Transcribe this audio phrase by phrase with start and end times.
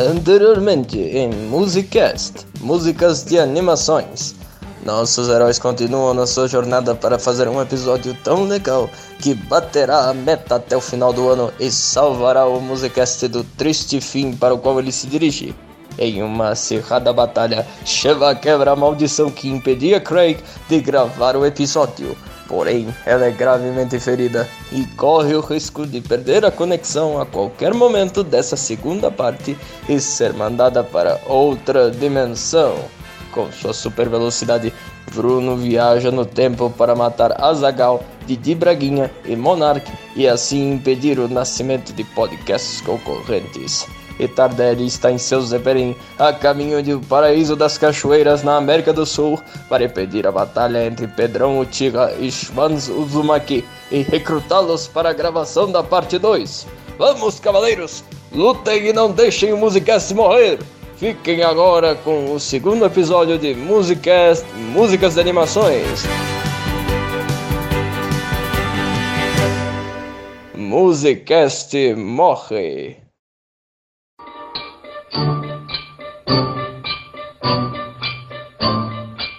[0.00, 4.34] Anteriormente em Musicast, músicas de animações.
[4.82, 10.14] Nossos heróis continuam na sua jornada para fazer um episódio tão legal que baterá a
[10.14, 14.58] meta até o final do ano e salvará o Musicast do triste fim para o
[14.58, 15.54] qual ele se dirige.
[15.98, 22.16] Em uma acirrada batalha, Sheva quebra a maldição que impedia Craig de gravar o episódio.
[22.50, 27.72] Porém, ela é gravemente ferida e corre o risco de perder a conexão a qualquer
[27.72, 29.56] momento dessa segunda parte
[29.88, 32.74] e ser mandada para outra dimensão.
[33.30, 34.74] Com sua super velocidade,
[35.14, 41.28] Bruno viaja no tempo para matar Azagal, Didi Braguinha e Monark e assim impedir o
[41.28, 43.86] nascimento de podcasts concorrentes
[44.20, 49.06] e Tardelli está em seu Zeppelin a caminho do paraíso das cachoeiras na América do
[49.06, 55.14] Sul para impedir a batalha entre Pedrão Utiga e Schwanz Uzumaki e recrutá-los para a
[55.14, 56.66] gravação da parte 2.
[56.98, 58.04] Vamos, cavaleiros!
[58.30, 60.58] Lutem e não deixem o Musicast morrer!
[60.96, 66.04] Fiquem agora com o segundo episódio de Musicast Músicas de Animações.
[70.54, 72.99] Musicast morre.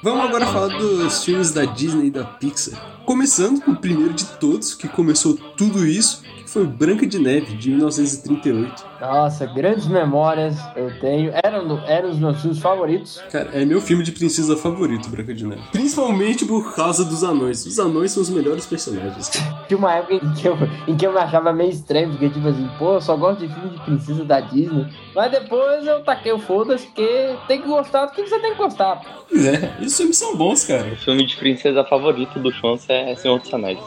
[0.03, 3.03] Vamos agora falar dos filmes da Disney e da Pixar.
[3.05, 7.69] Começando com o primeiro de todos, que começou tudo isso, foi Branca de Neve, de
[7.69, 8.85] 1938.
[8.99, 11.31] Nossa, grandes memórias eu tenho.
[11.41, 13.23] Eram, eram os meus filmes favoritos.
[13.31, 15.61] Cara, é meu filme de princesa favorito, Branca de Neve.
[15.71, 17.65] Principalmente por causa dos anões.
[17.65, 19.31] Os anões são os melhores personagens.
[19.67, 20.57] Tinha uma época em que, eu,
[20.87, 23.53] em que eu me achava meio estranho, porque tipo assim, pô, eu só gosto de
[23.53, 24.87] filme de princesa da Disney.
[25.15, 28.57] Mas depois eu taquei o foda-se, porque tem que gostar do que você tem que
[28.57, 29.01] gostar.
[29.31, 30.91] É, e os filmes são bons, cara.
[30.91, 33.79] O filme de princesa favorito do Chance é Senhor dos Anéis.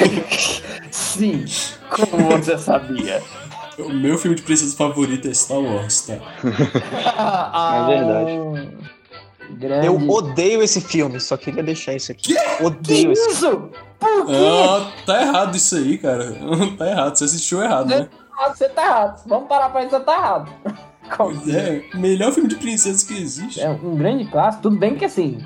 [0.90, 1.44] Sim,
[1.90, 3.22] como você sabia?
[3.78, 6.14] O meu filme de princesa favorito é Star Wars, tá?
[7.16, 8.74] ah, É verdade.
[9.50, 9.86] Grande.
[9.86, 12.34] Eu odeio esse filme, só queria deixar isso aqui.
[12.34, 13.66] Que Odeio esse filme.
[13.66, 13.70] isso?
[14.00, 14.32] Por quê?
[14.32, 16.34] Ah, tá errado isso aí, cara.
[16.78, 18.08] Tá errado, você assistiu errado, né?
[18.38, 19.22] Ah, Você tá errado.
[19.26, 20.52] Vamos parar pra isso, você tá errado.
[21.52, 23.60] É, melhor filme de princesa que existe.
[23.60, 24.62] É um grande clássico.
[24.64, 25.38] Tudo bem que assim.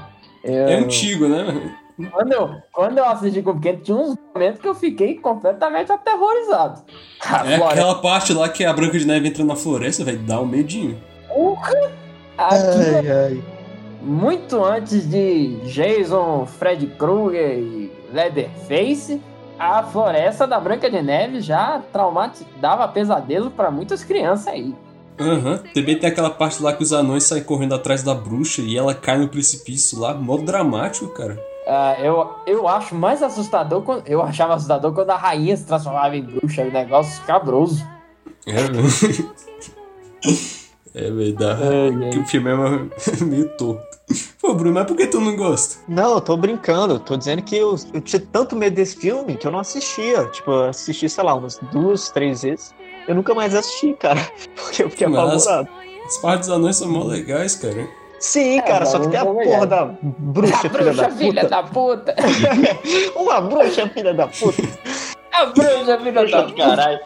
[0.45, 1.75] eu- É antigo, né?
[2.13, 5.91] Quando eu, quando eu assisti com o pequeno, tinha uns momentos que eu fiquei completamente
[5.91, 6.83] aterrorizado.
[7.47, 10.47] É aquela parte lá que a Branca de Neve entra na floresta, vai dar um
[10.47, 10.97] medinho.
[11.29, 11.73] porra,
[12.39, 13.43] aqui, Ai, ai.
[14.01, 19.21] muito antes de Jason, Fred Krueger e Leatherface,
[19.59, 24.73] a floresta da Branca de Neve já traumati- dava pesadelo pra muitas crianças aí.
[25.21, 25.59] Aham.
[25.75, 28.95] Também tem aquela parte lá que os anões saem correndo atrás da bruxa e ela
[28.95, 30.15] cai no precipício lá.
[30.15, 31.37] Mó dramático, cara.
[31.71, 34.07] Ah, eu, eu acho mais assustador quando.
[34.09, 37.87] Eu achava assustador quando a rainha se transformava em bruxa, um negócio escabroso.
[38.47, 38.55] É.
[40.95, 41.61] É verdade.
[42.13, 42.57] Que o filme é
[43.25, 43.87] meio torto.
[44.41, 45.77] Pô, Bruno, mas por que tu não gosta?
[45.87, 46.95] Não, eu tô brincando.
[46.95, 50.25] Eu tô dizendo que eu, eu tinha tanto medo desse filme que eu não assistia.
[50.27, 52.75] Tipo, eu assisti, sei lá, umas duas, três vezes.
[53.07, 54.19] Eu nunca mais assisti, cara.
[54.57, 55.69] Porque eu fiquei Mas- apavorado.
[56.07, 57.87] As partes dos anões são mó legais, cara.
[58.19, 61.43] Sim, É, cara, só que tem a porra da bruxa, A filha da bruxa, filha
[61.43, 61.49] puta.
[61.49, 62.15] da puta!
[63.17, 64.63] Uma bruxa, filha da puta.
[65.33, 66.55] A bruxa, filha da puta!
[66.57, 66.99] caralho.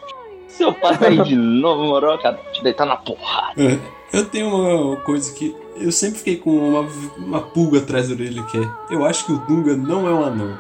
[0.49, 3.53] Se eu passo aí de novo, moro, cara, te deitar na porra.
[3.57, 3.79] É,
[4.17, 6.89] Eu tenho uma coisa que eu sempre fiquei com uma,
[7.19, 8.69] uma pulga atrás da orelha que é.
[8.91, 10.57] Eu acho que o Dunga não é um anão.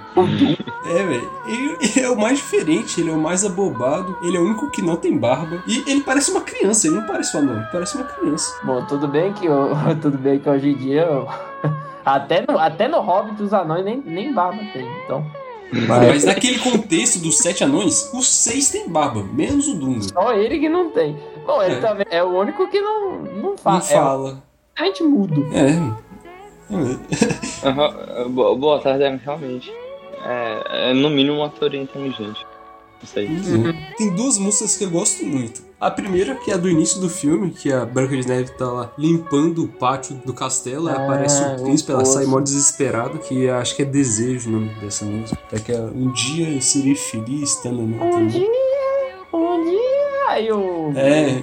[0.86, 1.30] É, velho.
[1.46, 4.70] Ele, ele é o mais diferente, ele é o mais abobado, ele é o único
[4.70, 5.62] que não tem barba.
[5.66, 8.52] E ele parece uma criança, ele não parece um anão, ele parece uma criança.
[8.64, 11.02] Bom, tudo bem que, eu- tudo bem que hoje em dia.
[11.02, 11.28] eu-
[12.04, 15.24] até, no, até no Hobbit os anões nem, nem barba tem, então.
[15.88, 20.02] Mas naquele contexto dos sete anões, os seis têm barba, menos o Dunga.
[20.02, 21.16] Só ele que não tem.
[21.46, 21.80] Bom, ele É.
[21.80, 23.80] também é o único que não, não Não fala.
[23.80, 24.30] fala.
[24.30, 25.46] É realmente mudo.
[25.52, 26.02] É.
[28.28, 29.72] Boa, boa tarde, é, realmente.
[30.24, 32.46] É, é no mínimo uma teoria inteligente.
[33.02, 33.26] Isso aí.
[33.26, 33.74] Uhum.
[33.96, 35.60] Tem duas músicas que eu gosto muito.
[35.80, 38.66] A primeira, que é a do início do filme, que a Branca de Neve tá
[38.66, 43.18] lá limpando o pátio do castelo, aí Ah, aparece o príncipe, ela sai mó desesperada,
[43.18, 45.36] que acho que é Desejo o nome dessa música.
[45.52, 48.46] É que é, um dia eu serei feliz, tá no Um dia,
[49.32, 50.28] um dia.
[50.28, 50.92] Aí o.
[50.94, 51.42] É,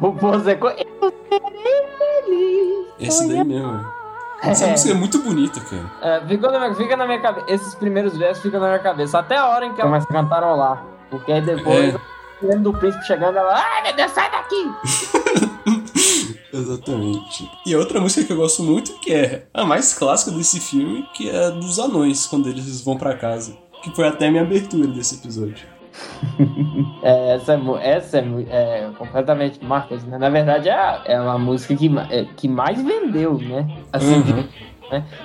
[0.00, 0.68] O Poseco.
[0.68, 2.86] Eu serei feliz.
[3.00, 3.98] esse daí mesmo.
[4.42, 4.70] Essa É.
[4.70, 5.90] música é muito bonita, cara.
[6.00, 7.46] É, ficou na minha, fica na minha cabeça.
[7.48, 9.18] Esses primeiros versos ficam na minha cabeça.
[9.18, 10.84] Até a hora em que ela começa a cantarolar.
[11.10, 11.94] Porque aí depois,
[12.42, 12.56] É.
[12.56, 13.52] do príncipe chegando, ela.
[13.54, 14.70] Ai, meu Deus, sai daqui!
[16.52, 17.50] Exatamente.
[17.66, 21.04] E a outra música que eu gosto muito, que é a mais clássica desse filme,
[21.14, 23.56] que é a dos anões, quando eles vão pra casa.
[23.82, 25.66] Que foi até a minha abertura desse episódio.
[27.02, 30.18] É, essa é, essa é, é completamente marcante, né?
[30.18, 33.66] Na verdade, é, é uma música que, é, que mais vendeu, né?
[33.92, 34.44] Assim, Uhum.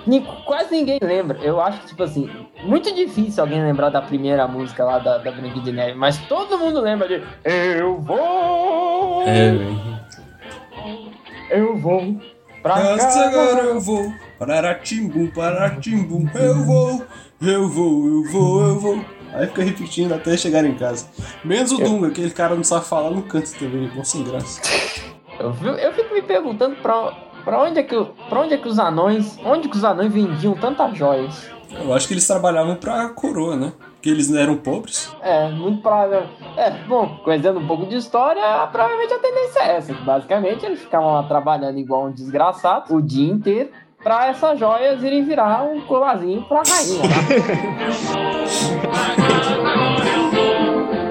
[0.06, 1.38] Ni- Quase ninguém lembra.
[1.42, 2.30] Eu acho que, tipo assim,
[2.64, 6.60] muito difícil alguém lembrar da primeira música lá da, da Branca de Neve, mas todo
[6.60, 9.58] mundo lembra de Eu vou, É,
[11.50, 12.16] eu vou
[12.62, 13.26] pra casa.
[13.26, 14.14] agora eu vou.
[14.38, 16.30] Pararatimbum, paratimbum.
[16.36, 17.06] Eu vou,
[17.42, 19.06] eu vou, eu vou, eu vou.
[19.34, 21.08] Aí fica repetindo até chegar em casa.
[21.44, 24.62] Menos o Dunga, aquele cara não sabe falar no canto também, bom sem graça.
[25.40, 27.12] Eu, eu fico me perguntando pra,
[27.44, 27.96] pra, onde é que,
[28.30, 29.38] pra onde é que os anões.
[29.44, 31.50] Onde que os anões vendiam tantas joias?
[31.72, 33.74] Eu acho que eles trabalhavam pra coroa, né?
[33.94, 35.12] Porque eles não eram pobres.
[35.22, 36.24] É, muito provável.
[36.56, 39.94] É, bom, conhecendo um pouco de história, provavelmente a tendência é essa.
[39.94, 43.70] que Basicamente, eles ficavam lá trabalhando igual um desgraçado o dia inteiro
[44.04, 47.02] pra essas joias irem virar um colarzinho pra rainha.
[47.02, 47.16] Tá?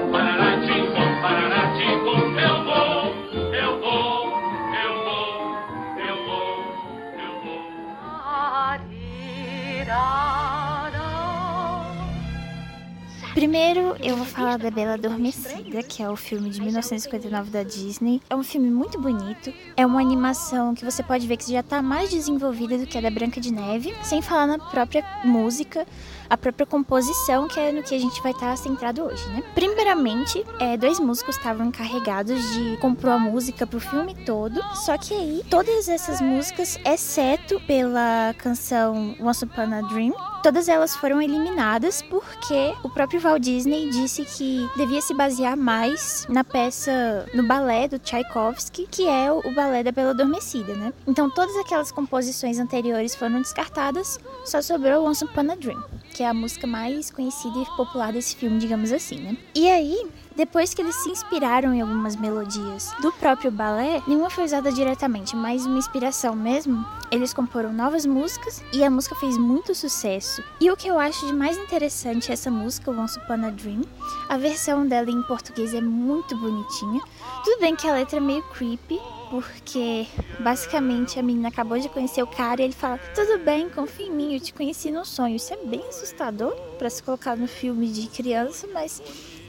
[13.33, 18.21] Primeiro, eu vou falar da Bela Adormecida, que é o filme de 1959 da Disney.
[18.29, 19.51] É um filme muito bonito.
[19.75, 23.01] É uma animação que você pode ver que já tá mais desenvolvida do que a
[23.01, 25.87] da Branca de Neve, sem falar na própria música,
[26.29, 29.41] a própria composição, que é no que a gente vai estar centrado hoje, né?
[29.55, 35.11] Primeiramente, é, dois músicos estavam encarregados de compor a música pro filme todo, só que
[35.11, 42.01] aí todas essas músicas, exceto pela canção Once Upon a Dream, Todas elas foram eliminadas
[42.01, 47.87] porque o próprio Walt Disney disse que devia se basear mais na peça, no balé
[47.87, 50.91] do Tchaikovsky, que é o, balé da Bela Adormecida, né?
[51.07, 55.81] Então todas aquelas composições anteriores foram descartadas, só sobrou Once Upon a Dream,
[56.13, 59.37] que é a música mais conhecida e popular desse filme, digamos assim, né?
[59.55, 64.43] E aí, depois que eles se inspiraram em algumas melodias do próprio balé, nenhuma foi
[64.43, 66.85] usada diretamente, mas uma inspiração mesmo.
[67.11, 70.43] Eles comporam novas músicas e a música fez muito sucesso.
[70.59, 73.81] E o que eu acho de mais interessante é essa música, Once Upon a Dream.
[74.27, 77.01] A versão dela em português é muito bonitinha.
[77.43, 80.07] Tudo bem que a letra é meio creepy, porque
[80.39, 84.11] basicamente a menina acabou de conhecer o cara e ele fala: Tudo bem, confia em
[84.11, 85.35] mim, eu te conheci no sonho.
[85.35, 89.01] Isso é bem assustador para se colocar no filme de criança, mas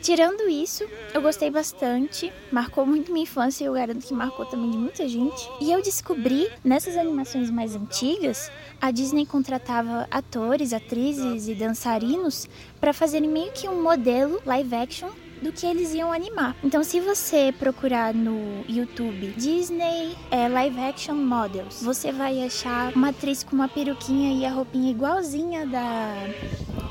[0.05, 0.85] Tirando isso,
[1.15, 5.09] eu gostei bastante, marcou muito minha infância e eu garanto que marcou também de muita
[5.09, 5.49] gente.
[5.63, 12.47] E eu descobri, nessas animações mais antigas, a Disney contratava atores, atrizes e dançarinos
[12.79, 15.09] para fazerem meio que um modelo live action
[15.43, 16.57] do que eles iam animar.
[16.63, 23.11] Então, se você procurar no YouTube Disney é, Live Action Models, você vai achar uma
[23.11, 26.15] atriz com uma peruquinha e a roupinha igualzinha da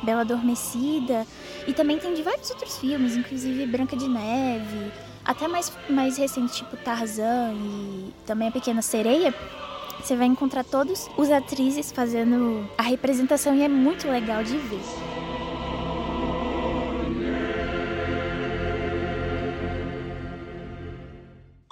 [0.03, 1.25] Bela Adormecida.
[1.67, 4.91] E também tem de vários outros filmes, inclusive Branca de Neve,
[5.23, 9.33] até mais, mais recente, tipo Tarzan e também a Pequena Sereia.
[10.01, 15.12] Você vai encontrar todos os atrizes fazendo a representação e é muito legal de ver.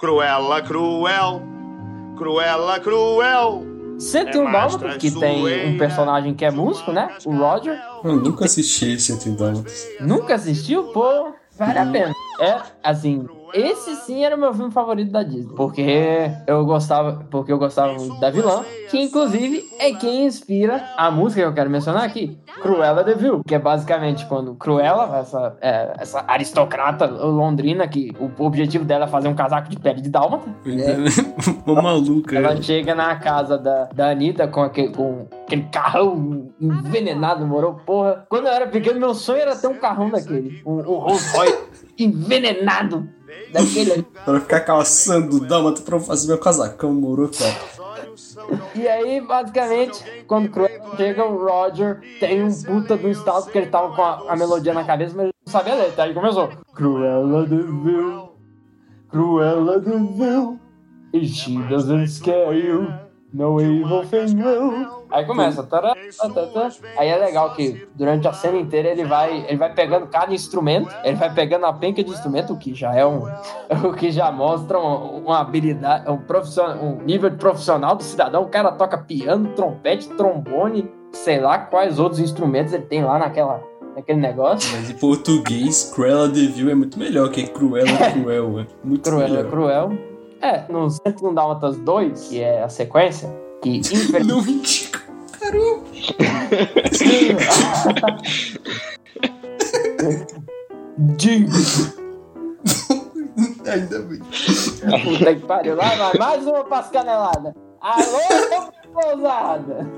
[0.02, 1.42] Cruela, cruel,
[2.16, 3.62] cruela, cruel.
[4.00, 7.16] 101 Dálmatas, que tem um personagem que é músico, né?
[7.24, 7.80] O Roger.
[8.02, 9.86] Eu nunca assisti esse Entre Dálmatas.
[10.00, 10.88] Nunca assistiu?
[10.88, 12.12] Pô, vale a pena.
[12.40, 15.54] É, assim, esse sim era o meu filme favorito da Disney.
[15.54, 21.10] Porque eu gostava, porque eu gostava muito da vilã, que inclusive é quem inspira a
[21.10, 25.56] música que eu quero mencionar aqui, Cruella de Vil, que é basicamente quando Cruella, essa,
[25.60, 30.10] é, essa aristocrata londrina, que o objetivo dela é fazer um casaco de pele de
[30.10, 30.48] dálmata,
[31.66, 32.36] Uma maluca.
[32.36, 37.80] ela chega na casa da, da Anitta com aquele, com aquele carrão envenenado, moro?
[37.84, 40.62] Porra, quando eu era pequeno, meu sonho era ter um carrão daquele.
[40.64, 41.58] Um, um Rolls Royce
[41.98, 43.08] envenenado
[43.52, 44.02] daquele.
[44.02, 47.82] Pra ficar calçando o Dálmata pra fazer meu casacão, moro, cara.
[48.74, 53.66] E aí, basicamente, quando Cruella chega, o Roger tem um puta do estado, porque ele
[53.68, 56.04] tava com a, a melodia na cabeça, mas ele não sabia a letra.
[56.04, 56.48] Aí começou.
[56.74, 58.32] Cruella de Vil,
[59.10, 60.58] Cruella de Vil,
[61.14, 62.92] and she doesn't scare you,
[63.32, 65.02] no evil thing will.
[65.10, 65.62] Aí começa.
[65.62, 66.70] tará, tá, tá, tá.
[66.98, 70.88] Aí é legal que durante a cena inteira ele vai, ele vai pegando cada instrumento,
[71.04, 73.22] ele vai pegando a penca de instrumento, o que já é um.
[73.88, 78.42] O que já mostra um- uma habilidade, um, profissional, um nível de profissional do cidadão.
[78.42, 83.62] O cara toca piano, trompete, trombone, sei lá quais outros instrumentos ele tem lá naquela,
[83.96, 84.70] naquele negócio.
[84.76, 88.66] Mas em português, Cruella de Vil é muito melhor que Cruella Cruel, é.
[88.84, 89.50] Muito Cruel é melhor.
[89.50, 90.11] cruel.
[90.42, 93.32] É, no 101 Dálmatas 2, que é a sequência,
[93.62, 94.22] que infelizmente.
[94.26, 95.02] Não indica.
[101.16, 101.52] Diga.
[103.70, 104.18] Ainda bem.
[104.18, 105.76] Puta que pariu.
[105.76, 107.54] Lá vai mais uma pras caneladas.
[107.80, 109.88] Alô, pousada.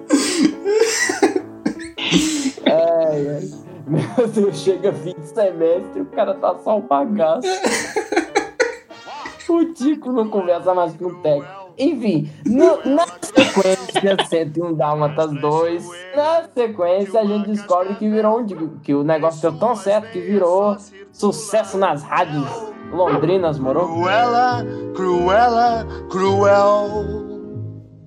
[2.66, 3.50] Ai, ai.
[3.86, 7.48] Meu Deus, chega fim de semestre o cara tá só um bagaço.
[9.48, 11.64] O Tico não conversa mais com o Teco.
[11.76, 15.84] Enfim, no- na sequência 101 Dálmatas 2,
[16.14, 18.46] na sequência a gente descobre que virou um
[18.80, 20.76] que o negócio deu tão certo que virou
[21.12, 22.46] sucesso nas rádios
[22.92, 23.86] londrinas, moro?
[23.88, 27.24] Cruella, Cruella, Cruel.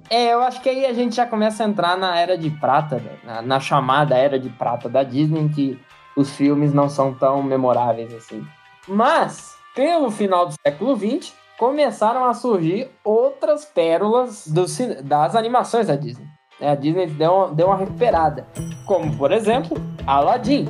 [0.09, 2.95] É, eu acho que aí a gente já começa a entrar na era de prata,
[2.97, 5.77] velho, na, na chamada era de prata da Disney, em que
[6.15, 8.41] os filmes não são tão memoráveis assim.
[8.87, 14.65] Mas, pelo final do século XX, começaram a surgir outras pérolas do
[15.03, 16.25] das animações da Disney.
[16.59, 18.47] A Disney deu uma, deu uma recuperada,
[18.87, 20.67] como, por exemplo, Aladdin.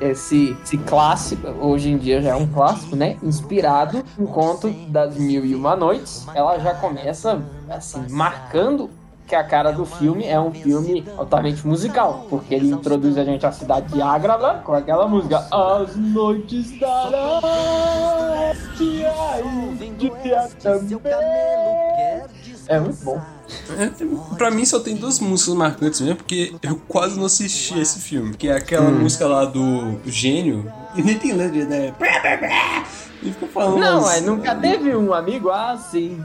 [0.00, 3.16] esse, esse clássico, hoje em dia já é um clássico, né?
[3.22, 6.26] Inspirado em conto das Mil e Uma Noites.
[6.32, 8.88] Ela já começa, assim, marcando
[9.26, 13.44] que a cara do filme é um filme altamente musical, porque ele introduz a gente
[13.44, 16.70] à cidade de Ágrava com aquela música As noites
[19.98, 21.00] dia também.
[22.68, 23.20] É muito bom.
[23.78, 28.00] É, pra mim só tem duas músicas marcantes mesmo, porque eu quase não assisti esse
[28.00, 28.36] filme.
[28.36, 29.00] Que é aquela Hum.
[29.00, 31.94] música lá do Gênio, e nem tem letra, né?
[33.22, 33.78] Ele fica falando.
[33.78, 36.22] Não, é, nunca teve um amigo assim.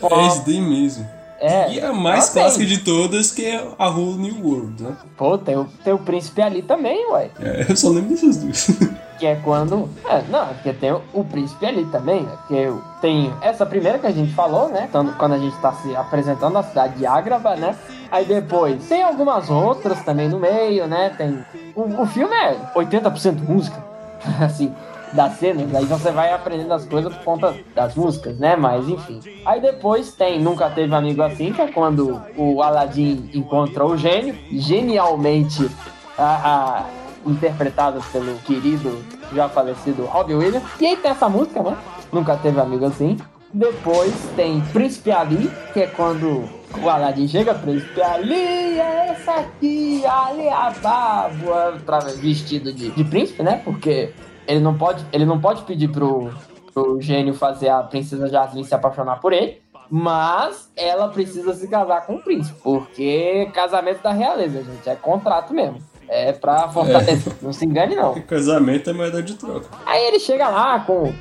[0.00, 1.21] É esse daí mesmo.
[1.42, 4.96] É, E a mais clássica de todas, que é a Whole New World, né?
[5.16, 7.30] Pô, tem o, tem o príncipe ali também, ué.
[7.40, 8.68] É, eu só lembro dessas duas.
[9.18, 9.88] Que é quando.
[10.04, 12.32] É, não, é porque tem o, o príncipe ali também, né?
[12.48, 14.88] Que tem essa primeira que a gente falou, né?
[14.90, 17.76] Quando, quando a gente tá se apresentando na cidade de Ágrava, né?
[18.10, 21.10] Aí depois tem algumas outras também no meio, né?
[21.16, 21.38] Tem.
[21.76, 23.76] O, o filme é 80% música,
[24.44, 24.74] assim,
[25.12, 25.74] das cenas.
[25.74, 28.56] Aí você vai aprendendo as coisas por conta das músicas, né?
[28.56, 29.20] Mas enfim.
[29.44, 34.34] Aí depois tem Nunca Teve Amigo Assim, que é quando o Aladdin encontra o gênio,
[34.50, 35.70] genialmente
[36.18, 39.00] a- a- interpretado pelo querido,
[39.32, 40.64] já falecido Robbie Williams.
[40.80, 41.76] E aí tem essa música, né?
[42.12, 43.16] Nunca teve amigo assim.
[43.54, 46.48] Depois tem Príncipe Ali, que é quando
[46.82, 48.34] o Aladdin chega, Príncipe Ali,
[48.80, 51.78] é essa aqui, Ali Ababa,
[52.18, 53.60] vestido de, de príncipe, né?
[53.62, 54.10] Porque
[54.46, 56.30] ele não pode, ele não pode pedir pro,
[56.72, 59.60] pro gênio fazer a princesa Jasmine se apaixonar por ele.
[59.90, 65.52] Mas ela precisa se casar com o príncipe, porque casamento da realeza, gente, é contrato
[65.52, 65.78] mesmo.
[66.08, 67.34] É pra fortalecer.
[67.42, 68.14] Não se engane, não.
[68.26, 69.68] Casamento é moeda de troca.
[69.84, 71.12] Aí ele chega lá com.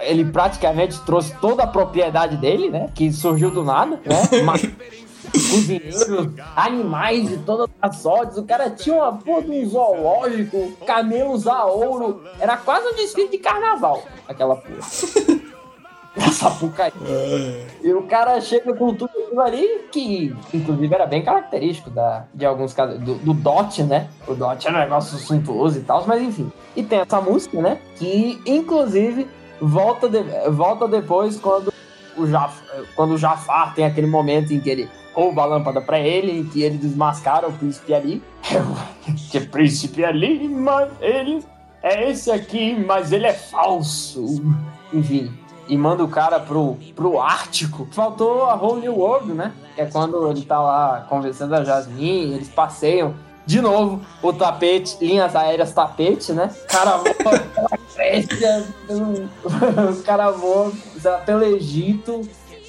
[0.00, 2.88] ele praticamente trouxe toda a propriedade dele, né?
[2.94, 4.22] Que surgiu do nada, né?
[5.30, 8.36] Cozinheiros, animais de todas as sortes.
[8.38, 12.22] O cara tinha uma porra de um zoológico, camelos a ouro.
[12.40, 14.78] Era quase um desfile de carnaval, aquela porra.
[16.14, 17.66] Essa porcaria.
[17.82, 22.44] E o cara chega com tudo aquilo ali, que inclusive era bem característico da, de
[22.44, 24.10] alguns casos, do, do Dot, né?
[24.28, 26.52] O Dot é um negócio suntuoso e tal, mas enfim.
[26.76, 27.78] E tem essa música, né?
[27.96, 29.26] Que inclusive
[29.58, 31.72] volta, de- volta depois quando
[32.16, 32.62] o, Jaf,
[32.94, 36.44] quando o Jafar tem aquele momento em que ele rouba a lâmpada pra ele, em
[36.44, 38.22] que ele desmascara o príncipe ali.
[39.30, 41.44] que príncipe ali, mas ele
[41.82, 44.42] é esse aqui, mas ele é falso.
[44.92, 45.32] Enfim,
[45.68, 47.88] e manda o cara pro, pro Ártico.
[47.92, 49.52] Faltou a Whole New World, né?
[49.74, 53.14] Que é quando ele tá lá conversando a Jasmine, eles passeiam.
[53.44, 56.50] De novo, o tapete, linhas aéreas tapete, né?
[56.64, 60.91] O cara voa pela Grécia, o cara voa sei lá,
[61.24, 62.22] pelo Egito,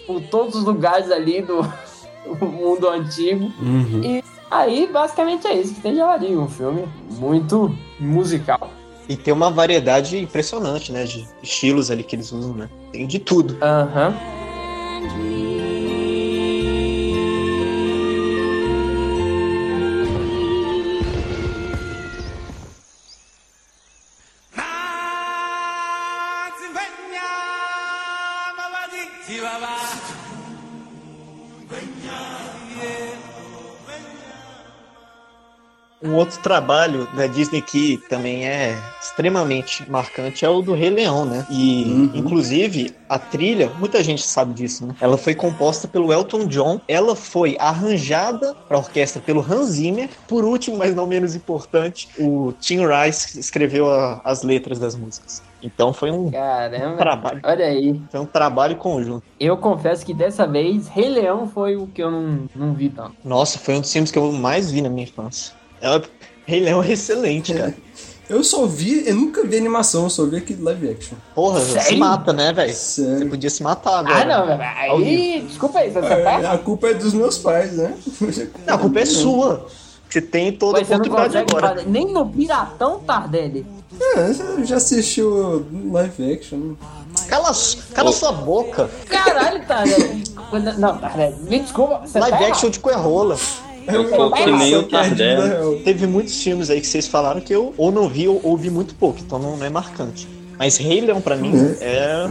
[0.05, 1.61] por todos os lugares ali do
[2.39, 3.51] do mundo antigo.
[3.59, 4.01] Uhum.
[4.03, 8.71] E aí, basicamente é isso que tem de Aladdin, um filme muito musical.
[9.07, 11.03] E tem uma variedade impressionante, né?
[11.03, 12.69] De estilos ali que eles usam, né?
[12.91, 13.57] Tem de tudo.
[13.61, 14.15] Aham.
[36.03, 41.23] Um outro trabalho da Disney que também é extremamente marcante é o do Rei Leão,
[41.23, 41.45] né?
[41.49, 42.11] E, uhum.
[42.13, 44.95] inclusive, a trilha, muita gente sabe disso, né?
[44.99, 50.09] Ela foi composta pelo Elton John, ela foi arranjada para orquestra pelo Hans Zimmer.
[50.27, 55.41] Por último, mas não menos importante, o Tim Rice escreveu a, as letras das músicas.
[55.63, 57.41] Então foi um Caramba, trabalho.
[57.43, 58.01] Olha aí.
[58.11, 59.23] Foi um trabalho conjunto.
[59.39, 63.15] Eu confesso que dessa vez, Rei Leão foi o que eu não, não vi tanto.
[63.23, 65.53] Nossa, foi um dos filmes que eu mais vi na minha infância.
[65.83, 66.01] Ela,
[66.45, 67.75] Rei Leão é excelente, cara.
[68.29, 71.17] Eu só vi, eu nunca vi animação, eu só vi aquele live action.
[71.35, 71.99] Porra, se Sério?
[71.99, 72.73] mata, né, velho?
[72.73, 74.21] Você podia se matar agora.
[74.21, 74.61] Ah, não, velho.
[74.61, 77.93] Aí, desculpa aí, você tá É, a culpa é dos meus pais, né?
[78.65, 79.67] Não, a culpa é sua.
[80.09, 81.75] Você tem toda a Mas você não oportunidade agora.
[81.75, 83.65] fazer nem no Piratão Tardelli.
[83.99, 86.75] É, você já assistiu live action?
[87.27, 87.51] Cala,
[87.93, 88.89] cala sua boca.
[89.09, 90.23] Caralho, Tardelli.
[90.77, 92.01] Não, Tardelli, me desculpa.
[92.05, 93.37] Você Live tá action de cor é rola.
[93.87, 95.47] Eu sou que nem o Tardelli.
[95.49, 95.75] real.
[95.83, 98.95] Teve muitos filmes aí que vocês falaram que eu ou não vi ou ouvi muito
[98.95, 100.27] pouco, então não, não é marcante.
[100.57, 102.29] Mas Rei Leão, pra mim, é.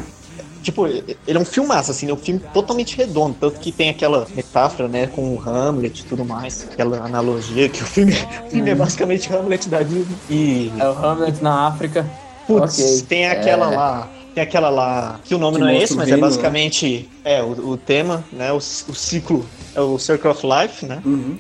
[0.63, 3.35] Tipo, ele é um filmaço, assim, é um filme totalmente redondo.
[3.41, 7.83] Tanto que tem aquela metáfora, né, com o Hamlet e tudo mais, aquela analogia que
[7.83, 8.13] o filme,
[8.47, 10.07] o filme é basicamente Hamlet da Disney.
[10.31, 12.09] E, É o Hamlet na África.
[12.47, 13.03] putz, ok.
[13.09, 13.77] tem aquela É.
[13.77, 14.09] lá.
[14.37, 17.43] Tem aquela lá, que o nome Que não é esse, mas é reino, basicamente é,
[17.43, 18.51] o, o tema, né?
[18.53, 18.61] O, o
[18.95, 19.45] ciclo,
[19.75, 21.03] é o Circle of Life, né?
[21.05, 21.39] Uhum.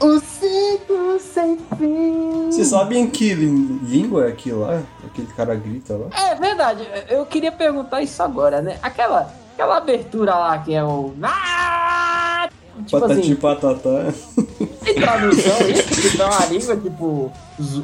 [0.00, 2.46] O ciclo sem fim.
[2.50, 4.82] Vocês sabem que lí- língua é aquilo lá?
[5.06, 6.08] Aquele cara grita lá?
[6.18, 8.78] É verdade, eu queria perguntar isso agora, né?
[8.82, 11.12] Aquela, aquela abertura lá que é o.
[11.22, 12.48] Ah!
[12.86, 14.12] Tipo Patati assim, patatá.
[14.82, 16.14] tem tradução isso?
[16.14, 17.32] Então a língua, tipo.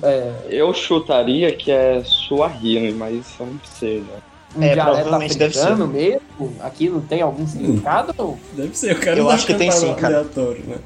[0.02, 4.16] É, Eu chutaria que é Suahili, mas eu não sei, né?
[4.56, 6.20] Um É, dialeto provavelmente deve africano mesmo?
[6.60, 8.14] Aquilo tem algum significado?
[8.18, 10.18] ou- Deve ser, o cara Eu acho que tem sim, cara.
[10.18, 10.76] aleatório, né?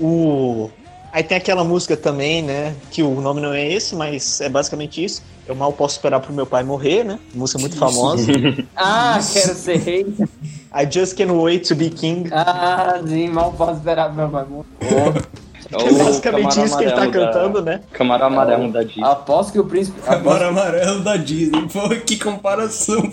[0.00, 0.70] O.
[1.12, 2.74] Aí tem aquela música também, né?
[2.90, 5.22] Que o nome não é esse, mas é basicamente isso.
[5.48, 7.18] Eu mal posso esperar pro meu pai morrer, né?
[7.32, 8.26] Música muito famosa.
[8.76, 10.06] Ah, quero ser rei.
[10.74, 12.28] I just can't wait to be king.
[12.32, 14.66] Ah, sim, mal posso esperar meu pai morrer.
[15.80, 17.80] É É basicamente isso que ele tá da- cantando, né?
[17.92, 19.04] Camaro amarelo da Disney.
[19.04, 19.98] Aposto que o príncipe.
[20.06, 21.68] Aposto, amarelo da Disney.
[21.72, 23.10] Pô, que comparação.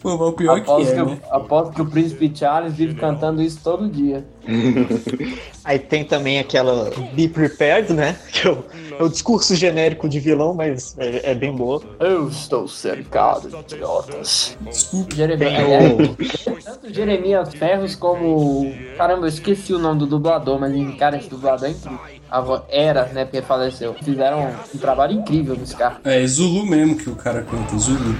[0.00, 1.18] Pô, mas o pior que aposto, é, que, né?
[1.30, 4.24] o- aposto que o príncipe Charles vive cantando isso todo dia.
[5.64, 8.16] Aí tem também aquela Be Prepared, né?
[8.32, 8.64] Que é o,
[8.98, 11.82] é o discurso genérico de vilão, mas é, é bem boa.
[11.98, 14.56] Eu estou cercado de idiotas.
[14.62, 15.14] Desculpa.
[15.14, 16.10] Jeremias,
[16.64, 18.72] tanto Jeremias Ferros como.
[18.96, 21.98] Caramba, eu esqueci o nome do dublador, mas cara, esse dublador é incrível.
[22.30, 23.24] A vo- Era, né?
[23.24, 23.94] Porque faleceu.
[24.02, 25.98] Fizeram um trabalho incrível nesse cara.
[26.04, 28.16] É Zulu mesmo que o cara canta, Zulu.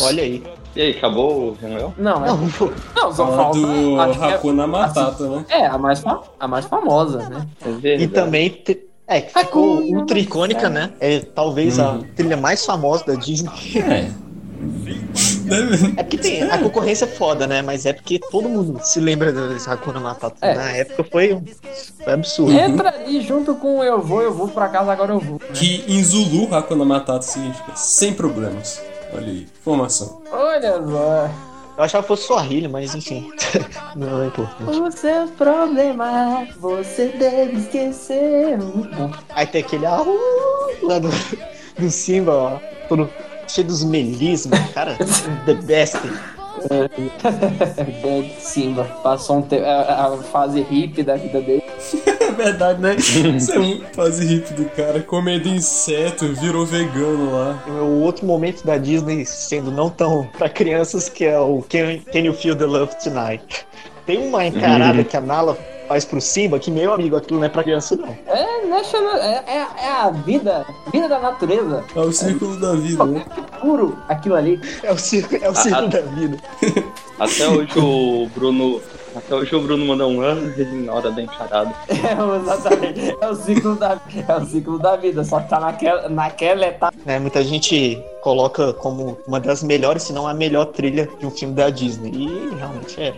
[0.00, 0.42] Olha aí.
[0.74, 1.58] E aí, acabou o?
[1.98, 3.58] Não, é, Não, pô, não só falta.
[3.58, 5.44] do é- Hakuna Matata, né?
[5.50, 7.46] É, a mais, fa- a mais famosa, né?
[7.64, 8.04] É verdade.
[8.04, 10.90] E também te- é, que ficou ultra icônica, né?
[11.00, 13.50] É talvez a trilha mais famosa da Disney.
[13.76, 14.10] É.
[15.96, 17.60] É porque tem, a concorrência é foda, né?
[17.62, 20.36] Mas é porque todo mundo se lembra desse Hakuna Matata.
[20.40, 20.54] É.
[20.54, 21.44] Na época foi, um-
[22.02, 22.52] foi absurdo.
[22.52, 25.34] Entra ali junto com eu vou, eu vou pra casa, agora eu vou.
[25.34, 25.46] né?
[25.52, 28.80] Que em Zulu, Hakuna Matata significa sem problemas.
[29.14, 30.22] Olha aí, informação.
[30.30, 31.30] Olha só.
[31.76, 33.30] Eu achava que fosse Swahili, mas enfim.
[33.96, 34.80] Não é importante.
[34.80, 38.58] Os seus problemas você deve esquecer.
[39.30, 41.08] Aí tem aquele ah, uh, lá do,
[41.78, 43.08] do Simba, ó, todo
[43.48, 44.96] cheio dos melismas, cara.
[45.46, 45.96] The best.
[46.68, 48.84] Bad Simba.
[49.02, 51.62] Passou um tempo, a, a fase hippie da vida dele.
[52.22, 52.96] É verdade, né?
[52.96, 55.02] Isso é muito fase hippie do cara.
[55.02, 57.62] Comendo inseto, virou vegano lá.
[57.68, 62.20] O outro momento da Disney sendo não tão pra crianças que é o Can, Can
[62.20, 63.66] You Feel the Love Tonight?
[64.06, 65.58] Tem uma encarada que a Nala
[65.92, 68.08] faz pro Simba que, meu amigo, aquilo não é pra criança, não.
[68.26, 71.84] É, né, chama- é, é, é a vida, vida da natureza.
[71.94, 73.22] É o círculo da vida, né?
[73.60, 74.58] Puro aquilo ali.
[74.82, 76.38] É o circo, é o circo Ah, da vida.
[77.20, 78.80] Até hoje o Bruno.
[79.14, 81.74] Até hoje o Bruno mandou um ano ele na hora da encarada.
[81.92, 83.16] É, exatamente.
[83.20, 86.96] É o ciclo da, é o ciclo da vida, só que tá naquela, naquela etapa.
[87.04, 87.18] né?
[87.18, 91.54] Muita gente coloca como uma das melhores, se não a melhor trilha de um filme
[91.54, 92.10] da Disney.
[92.14, 93.12] E realmente é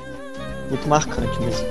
[0.71, 1.67] muito marcante mesmo.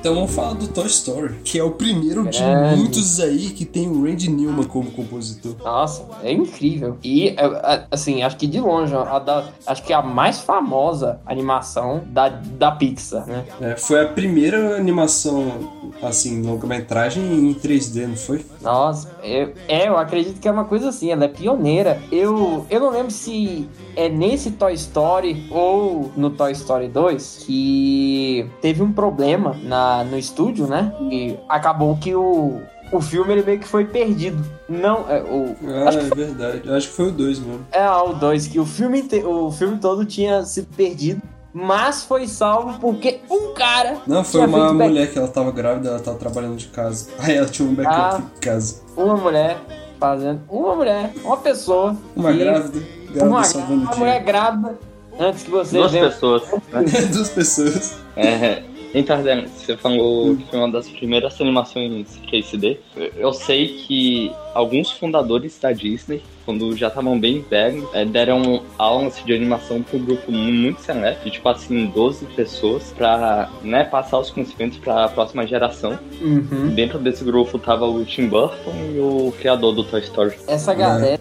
[0.00, 2.42] Então vamos falar do Toy Story, que é o primeiro de
[2.76, 5.54] muitos aí que tem o Randy Newman como compositor.
[5.62, 6.98] Nossa, é incrível.
[7.04, 10.40] E, é, é, assim, acho que de longe, a da- acho que é a mais
[10.40, 13.44] famosa animação da, da Pixar, né?
[13.60, 15.70] É, foi a primeira animação
[16.02, 18.44] assim, longa-metragem em 3D, não foi?
[18.60, 22.00] Nossa, eu, é, eu acredito que é uma coisa assim, ela é pioneira.
[22.10, 28.46] Eu, eu não lembro se é nesse Toy Story ou no Toy Story 2 que
[28.60, 30.92] teve um problema na, no estúdio, né?
[31.10, 32.60] E acabou que o,
[32.92, 34.44] o filme ele meio que foi perdido.
[34.68, 36.62] Não, é, o, Ah, acho que é verdade.
[36.64, 37.60] Eu acho que foi o 2 mesmo.
[37.70, 41.20] é o 2, que o filme, o filme todo tinha sido perdido,
[41.52, 43.98] mas foi salvo porque um cara.
[44.06, 47.08] Não, foi uma back- mulher que ela tava grávida, ela tava trabalhando de casa.
[47.20, 48.22] Aí ela tinha um backup Ah.
[48.36, 48.82] em casa.
[48.96, 49.58] Uma mulher
[50.00, 50.40] fazendo.
[50.48, 51.96] Uma mulher, uma pessoa.
[52.16, 54.78] Uma grávida, grávida Uma, salvando uma mulher grávida.
[55.20, 56.42] Antes que você Duas venha- pessoas.
[56.72, 56.82] né?
[57.12, 57.96] Duas pessoas.
[58.16, 58.62] É,
[58.94, 62.78] então, você falou que foi uma das primeiras animações 3D.
[63.16, 69.22] Eu sei que alguns fundadores da Disney, quando já estavam bem velhos, é, deram aulas
[69.24, 74.18] de animação para um grupo muito seleto, de tipo assim, 12 pessoas, pra né, passar
[74.18, 75.98] os conhecimentos para a próxima geração.
[76.20, 76.74] Uhum.
[76.74, 80.34] Dentro desse grupo tava o Tim Burton e o criador do Toy Story.
[80.46, 81.20] Essa galera.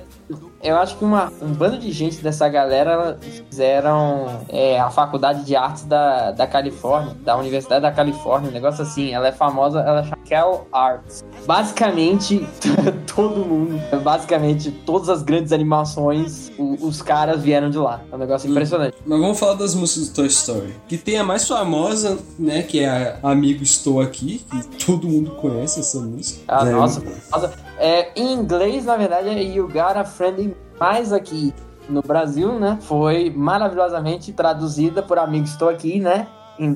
[0.63, 3.17] Eu acho que uma, um bando de gente dessa galera
[3.49, 8.81] fizeram é, a faculdade de artes da, da Califórnia, da Universidade da Califórnia, um negócio
[8.83, 9.11] assim.
[9.13, 11.23] Ela é famosa, ela chama Cal Arts.
[11.45, 12.47] Basicamente,
[13.15, 18.01] todo mundo, basicamente, todas as grandes animações, o- os caras vieram de lá.
[18.11, 18.97] É um negócio impressionante.
[19.05, 20.75] Mas vamos falar das músicas do Toy Story.
[20.87, 22.61] Que tem a mais famosa, né?
[22.63, 24.45] Que é a Amigo Estou Aqui.
[24.49, 26.41] Que todo mundo conhece essa música.
[26.47, 27.53] Ah, É, nossa, nossa.
[27.79, 30.50] É, em inglês, na verdade, é You Got a Friend in.
[30.81, 31.53] Mas aqui
[31.87, 36.27] no Brasil, né, foi maravilhosamente traduzida por Amigo Estou Aqui, né?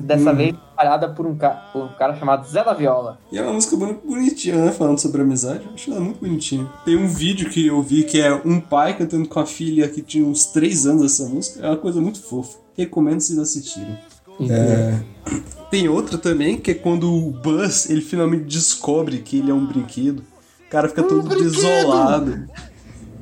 [0.02, 0.36] Dessa Uhum.
[0.36, 3.18] vez trabalhada por um, ca- por um cara chamado Zé da Viola.
[3.32, 4.70] E é uma música muito bonitinha, né?
[4.70, 5.62] Falando sobre amizade.
[5.66, 6.68] Eu acho ela muito bonitinha.
[6.84, 10.02] Tem um vídeo que eu vi que é um pai cantando com a filha que
[10.02, 11.64] tinha uns 3 anos essa música.
[11.66, 12.58] É uma coisa muito fofa.
[12.76, 13.96] Recomendo vocês assistirem.
[14.50, 14.98] É,
[15.70, 19.66] Tem outra também, que é quando o Buzz, ele finalmente descobre que ele é um
[19.66, 20.22] brinquedo.
[20.66, 22.44] O cara fica todo desolado.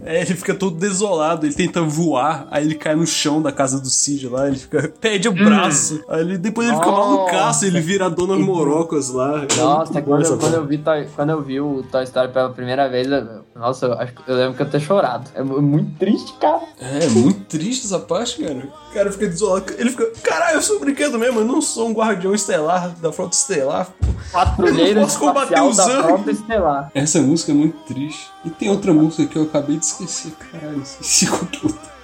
[0.04, 3.80] É, ele fica todo desolado, ele tenta voar, aí ele cai no chão da casa
[3.80, 6.04] do Cid lá, ele fica, perde o braço.
[6.08, 7.08] Aí ele, depois ele fica Nossa.
[7.16, 9.44] malucaço, ele vira a Dona Morocas lá.
[9.50, 10.82] É Nossa, bom quando, eu, quando, eu vi
[11.16, 14.54] quando eu vi o Toy Story pela primeira vez, eu- nossa, eu, acho eu lembro
[14.54, 15.30] que eu ter chorado.
[15.34, 16.60] É mu- muito triste, cara.
[16.78, 18.68] É, muito triste essa parte, cara.
[18.90, 19.72] O cara fica desolado.
[19.78, 23.10] Ele fica, caralho, eu sou um brinquedo mesmo, eu não sou um guardião estelar da
[23.12, 23.86] frota estelar.
[23.86, 26.02] pô." Patrulheiro Eu não posso combater os da.
[26.02, 26.90] Frota Estelar.
[26.94, 28.33] Essa música é muito triste.
[28.44, 31.94] E tem outra música que eu acabei de esquecer, caralho, esqueci qual que música.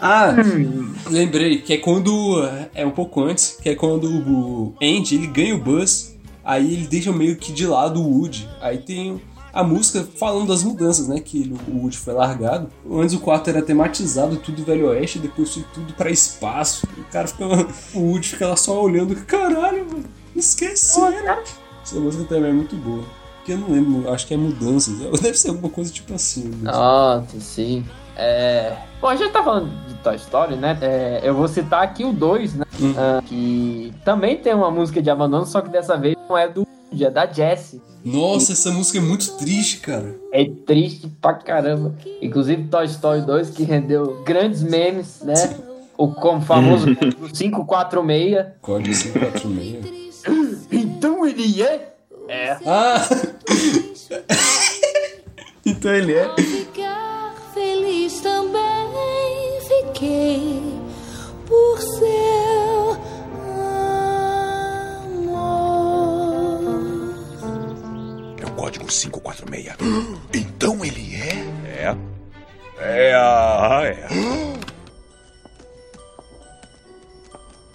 [0.00, 0.34] Ah,
[1.08, 2.42] lembrei, que é quando.
[2.74, 6.86] É um pouco antes, que é quando o Andy ele ganha o Buzz, aí ele
[6.86, 8.48] deixa meio que de lado o Woody.
[8.60, 9.20] Aí tem
[9.52, 11.20] a música falando das mudanças, né?
[11.20, 12.68] Que ele- o Woody foi largado.
[12.90, 16.86] Antes o quarto era tematizado, tudo Velho Oeste, depois foi tudo pra espaço.
[16.98, 17.44] O cara fica.
[17.94, 21.06] O Woody fica lá só olhando, caralho, mano, esqueceram.
[21.84, 23.04] Essa música também é muito boa.
[23.50, 24.96] Que eu não lembro, acho que é mudanças.
[25.20, 26.44] Deve ser alguma coisa tipo assim.
[26.44, 26.70] né?
[26.70, 27.84] Nossa, sim.
[28.16, 28.76] É...
[29.00, 30.78] Bom, a gente tá falando de Toy Story, né?
[30.80, 32.64] É, eu vou citar aqui o 2, né?
[32.80, 32.94] Hum.
[32.96, 36.64] Ah, que também tem uma música de abandono, só que dessa vez não é do
[36.92, 37.82] Woody, é da Jessie.
[38.04, 40.14] Nossa, essa música é muito triste, cara.
[40.32, 41.92] É triste pra caramba.
[42.22, 45.34] Inclusive Toy Story 2, que rendeu grandes memes, né?
[45.98, 46.86] O como famoso
[47.34, 48.46] 546.
[48.62, 50.66] Código 546.
[50.70, 51.90] Então ele é?
[52.30, 52.56] É.
[52.64, 53.02] Ah!
[55.66, 56.32] então ele é.
[56.36, 60.62] Ficar feliz também fiquei
[61.44, 62.96] por seu
[65.12, 66.60] amor.
[68.40, 69.74] É o código 546.
[70.32, 71.44] Então ele é?
[71.66, 71.96] É.
[72.78, 74.06] É, ah, é.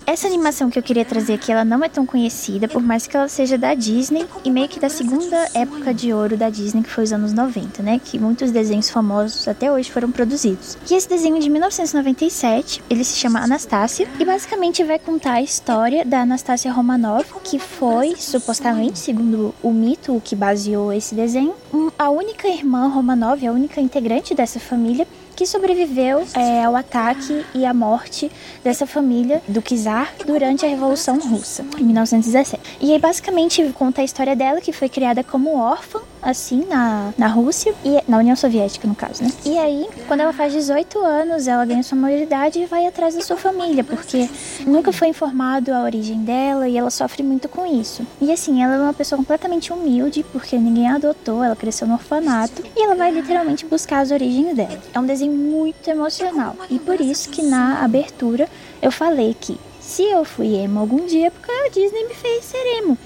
[0.08, 3.18] Essa animação que eu queria trazer aqui, ela não é tão conhecida, por mais que
[3.18, 6.89] ela seja da Disney e meio que da segunda época de ouro da Disney, que
[6.91, 8.00] foi os anos 90, né?
[8.04, 10.78] Que muitos desenhos famosos até hoje foram produzidos.
[10.89, 15.41] E esse desenho é de 1997, ele se chama Anastácia e basicamente vai contar a
[15.41, 21.56] história da Anastácia Romanov, que foi, supostamente, segundo o mito que baseou esse desenho,
[21.98, 27.65] a única irmã Romanov, a única integrante dessa família que sobreviveu é, ao ataque e
[27.65, 28.32] à morte
[28.63, 32.60] dessa família do czar durante a Revolução Russa, em 1917.
[32.80, 37.28] E aí, basicamente, conta a história dela, que foi criada como órfã, assim, na, na
[37.28, 39.32] Rússia, e na União Soviética, no caso, né?
[39.45, 43.21] E aí, quando ela faz 18 anos, ela ganha sua maioridade e vai atrás da
[43.21, 44.30] sua família, porque
[44.65, 48.06] nunca foi informado a origem dela e ela sofre muito com isso.
[48.19, 51.93] E assim, ela é uma pessoa completamente humilde, porque ninguém a adotou, ela cresceu no
[51.93, 54.80] orfanato, e ela vai literalmente buscar as origens dela.
[54.93, 58.47] É um desenho muito emocional, e por isso que na abertura
[58.81, 62.43] eu falei que se eu fui emo algum dia, é porque a Disney me fez
[62.43, 62.97] ser emo.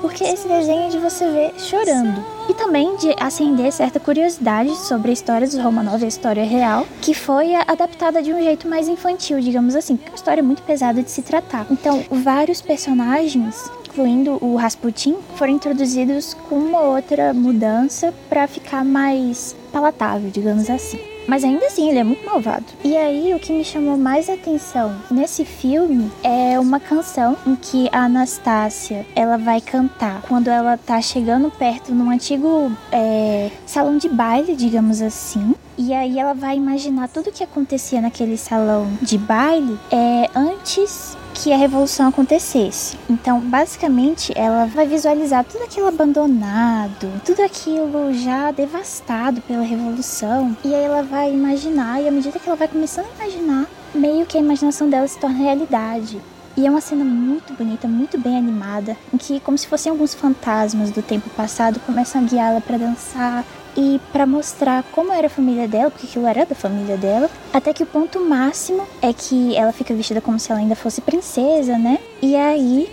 [0.00, 2.24] porque esse desenho é de você ver chorando.
[2.48, 7.14] E também de acender certa curiosidade sobre a história dos Romanov, a história real, que
[7.14, 11.02] foi adaptada de um jeito mais infantil, digamos assim, porque é uma história muito pesada
[11.02, 11.66] de se tratar.
[11.70, 19.56] Então, vários personagens incluindo o Rasputin, foram introduzidos com uma outra mudança para ficar mais
[19.72, 21.00] palatável, digamos assim.
[21.28, 22.64] Mas ainda assim, ele é muito malvado.
[22.82, 27.86] E aí, o que me chamou mais atenção nesse filme é uma canção em que
[27.92, 34.08] a Anastácia ela vai cantar quando ela tá chegando perto num antigo é, salão de
[34.08, 35.54] baile, digamos assim.
[35.76, 41.14] E aí ela vai imaginar tudo o que acontecia naquele salão de baile é, antes
[41.38, 42.98] que a revolução acontecesse.
[43.08, 50.74] Então, basicamente, ela vai visualizar tudo aquilo abandonado, tudo aquilo já devastado pela revolução, e
[50.74, 54.36] aí ela vai imaginar, e à medida que ela vai começando a imaginar, meio que
[54.36, 56.20] a imaginação dela se torna realidade.
[56.56, 60.14] E é uma cena muito bonita, muito bem animada, em que, como se fossem alguns
[60.14, 63.44] fantasmas do tempo passado, começam a guiá-la para dançar,
[63.78, 67.72] e para mostrar como era a família dela, porque aquilo era da família dela, até
[67.72, 71.78] que o ponto máximo é que ela fica vestida como se ela ainda fosse princesa,
[71.78, 72.00] né?
[72.20, 72.90] E aí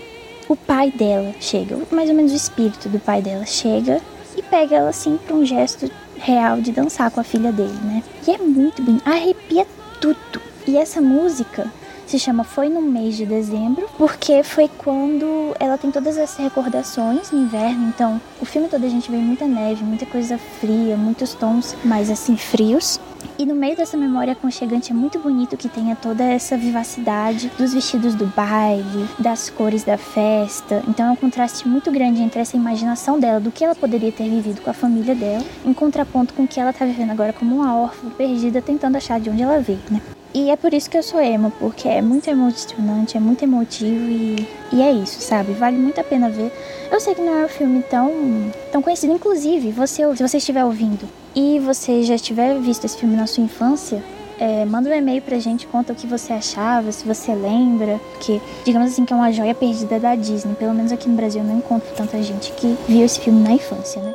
[0.48, 4.00] o pai dela chega, mais ou menos o espírito do pai dela chega
[4.38, 8.04] e pega ela assim para um gesto real de dançar com a filha dele, né?
[8.28, 9.66] E é muito bonito, arrepia
[10.00, 10.40] tudo.
[10.68, 11.72] E essa música
[12.06, 17.32] se chama Foi no mês de dezembro, porque foi quando ela tem todas as recordações
[17.32, 17.88] no inverno.
[17.90, 22.10] Então, o filme todo a gente vê muita neve, muita coisa fria, muitos tons mais
[22.10, 23.00] assim frios.
[23.38, 27.74] E no meio dessa memória aconchegante é muito bonito que tenha toda essa vivacidade dos
[27.74, 30.84] vestidos do baile, das cores da festa.
[30.88, 34.30] Então é um contraste muito grande entre essa imaginação dela do que ela poderia ter
[34.30, 37.56] vivido com a família dela, em contraponto com o que ela tá vivendo agora como
[37.56, 40.02] uma órfã perdida tentando achar de onde ela veio, né?
[40.36, 44.10] E é por isso que eu sou emo, porque é muito emocionante, é muito emotivo
[44.10, 45.54] e, e é isso, sabe?
[45.54, 46.52] Vale muito a pena ver.
[46.92, 48.12] Eu sei que não é um filme tão,
[48.70, 53.16] tão conhecido, inclusive, você, se você estiver ouvindo e você já tiver visto esse filme
[53.16, 54.04] na sua infância,
[54.38, 58.42] é, manda um e-mail pra gente, conta o que você achava, se você lembra, porque
[58.66, 60.54] digamos assim que é uma joia perdida da Disney.
[60.56, 63.54] Pelo menos aqui no Brasil eu não encontro tanta gente que viu esse filme na
[63.54, 64.14] infância, né?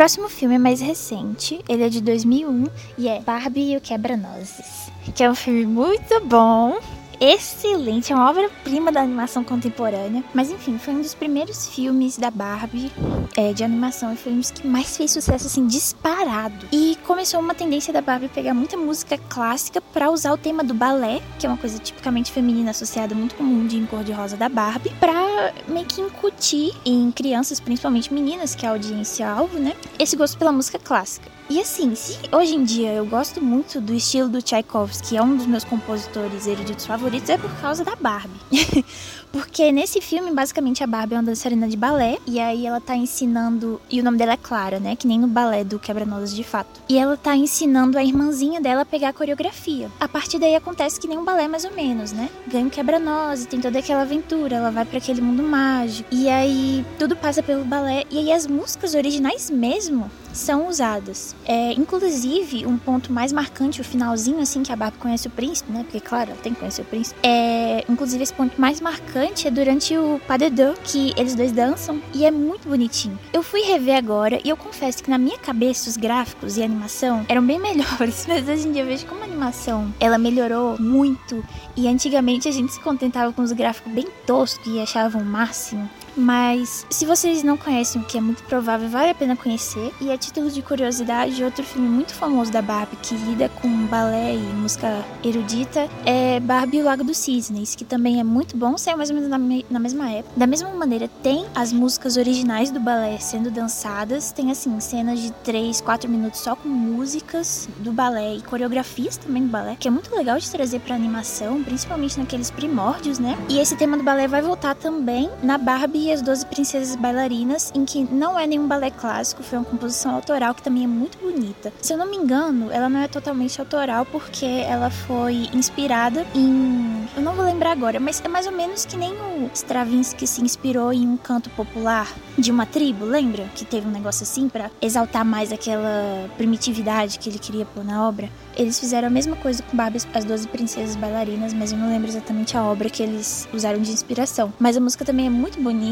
[0.00, 2.64] Próximo filme é mais recente, ele é de 2001
[2.96, 6.78] e é Barbie e o Quebra-Nozes, que é um filme muito bom,
[7.20, 10.24] excelente, é uma obra-prima da animação contemporânea.
[10.32, 12.90] Mas enfim, foi um dos primeiros filmes da Barbie
[13.36, 16.66] é, de animação e foi um dos que mais fez sucesso, assim, disparado.
[16.72, 20.74] E começou uma tendência da Barbie pegar muita música clássica para usar o tema do
[20.74, 25.52] balé, que é uma coisa tipicamente feminina associada muito com o cor-de-rosa da Barbie, pra
[25.68, 30.52] meio que incutir em crianças, principalmente meninas, que é a audiência-alvo, né, esse gosto pela
[30.52, 31.39] música clássica.
[31.50, 35.22] E assim, se hoje em dia eu gosto muito do estilo do Tchaikovsky, que é
[35.22, 38.38] um dos meus compositores eruditos favoritos, é por causa da Barbie.
[39.32, 42.18] Porque nesse filme, basicamente, a Barbie é uma dançarina de balé.
[42.26, 43.80] E aí ela tá ensinando.
[43.90, 44.94] E o nome dela é Clara, né?
[44.94, 46.80] Que nem no balé do Quebra-Nozes de fato.
[46.88, 49.90] E ela tá ensinando a irmãzinha dela a pegar a coreografia.
[50.00, 52.28] A partir daí acontece que nem um balé, mais ou menos, né?
[52.46, 54.56] Ganha um quebra-nozes, tem toda aquela aventura.
[54.56, 56.08] Ela vai para aquele mundo mágico.
[56.12, 58.04] E aí tudo passa pelo balé.
[58.10, 61.34] E aí as músicas originais mesmo são usadas.
[61.44, 65.72] É, inclusive, um ponto mais marcante, o finalzinho, assim, que a Barbie conhece o príncipe,
[65.72, 65.82] né?
[65.82, 67.18] Porque, claro, ela tem que conhecer o príncipe.
[67.22, 70.40] É, inclusive, esse ponto mais marcante é durante o pas
[70.84, 73.18] que eles dois dançam, e é muito bonitinho.
[73.32, 76.64] Eu fui rever agora, e eu confesso que na minha cabeça, os gráficos e a
[76.64, 80.80] animação eram bem melhores, mas hoje em dia eu vejo como a animação, ela melhorou
[80.80, 81.44] muito,
[81.76, 85.88] e antigamente a gente se contentava com os gráficos bem toscos e achava o máximo.
[86.20, 89.90] Mas se vocês não conhecem, o que é muito provável, vale a pena conhecer.
[90.00, 94.34] E a título de curiosidade, outro filme muito famoso da Barbie que lida com balé
[94.34, 98.76] e música erudita é Barbie e o Lago dos Cisnes, que também é muito bom,
[98.76, 100.34] saiu mais ou menos na, me na mesma época.
[100.36, 105.32] Da mesma maneira, tem as músicas originais do balé sendo dançadas, tem assim cenas de
[105.32, 109.90] 3, 4 minutos só com músicas do balé e coreografias também do balé, que é
[109.90, 113.38] muito legal de trazer para animação, principalmente naqueles primórdios, né?
[113.48, 117.84] E esse tema do balé vai voltar também na Barbie as Doze Princesas Bailarinas, em
[117.84, 121.72] que não é nenhum balé clássico, foi uma composição autoral que também é muito bonita.
[121.80, 127.06] Se eu não me engano, ela não é totalmente autoral porque ela foi inspirada em.
[127.16, 130.42] Eu não vou lembrar agora, mas é mais ou menos que nem o Stravinsky se
[130.42, 133.44] inspirou em um canto popular de uma tribo, lembra?
[133.54, 138.06] Que teve um negócio assim para exaltar mais aquela primitividade que ele queria pôr na
[138.06, 138.28] obra.
[138.56, 142.08] Eles fizeram a mesma coisa com Barbie as Doze Princesas Bailarinas, mas eu não lembro
[142.08, 144.52] exatamente a obra que eles usaram de inspiração.
[144.58, 145.89] Mas a música também é muito bonita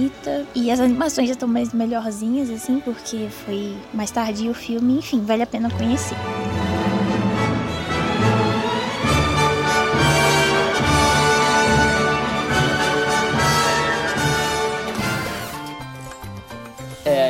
[0.54, 4.98] e as animações já estão mais melhorzinhas, assim, porque foi mais tardio o filme.
[4.98, 6.16] Enfim, vale a pena conhecer.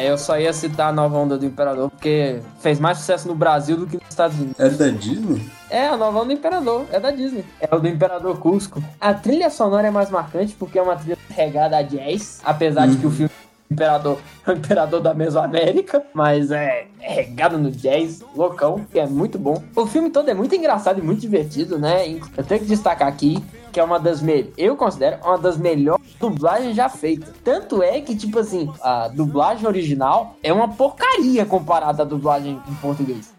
[0.09, 3.77] Eu só ia citar a nova onda do Imperador, porque fez mais sucesso no Brasil
[3.77, 4.59] do que nos Estados Unidos.
[4.59, 5.51] É da Disney?
[5.71, 7.45] É, a nova onda do Imperador, é da Disney.
[7.61, 8.83] É o do Imperador Cusco.
[9.01, 12.97] A trilha sonora é mais marcante porque é uma trilha regada a jazz, apesar de
[12.97, 13.31] que o filme
[13.71, 19.39] Imperador o Imperador da Mesoamérica, mas é, é regado no jazz, loucão, que é muito
[19.39, 19.63] bom.
[19.77, 22.09] O filme todo é muito engraçado e muito divertido, né?
[22.37, 26.03] Eu tenho que destacar aqui que é uma das melhores, eu considero uma das melhores
[26.19, 27.33] dublagens já feitas.
[27.45, 32.75] Tanto é que, tipo assim, a dublagem original é uma porcaria comparada à dublagem em
[32.77, 33.38] português.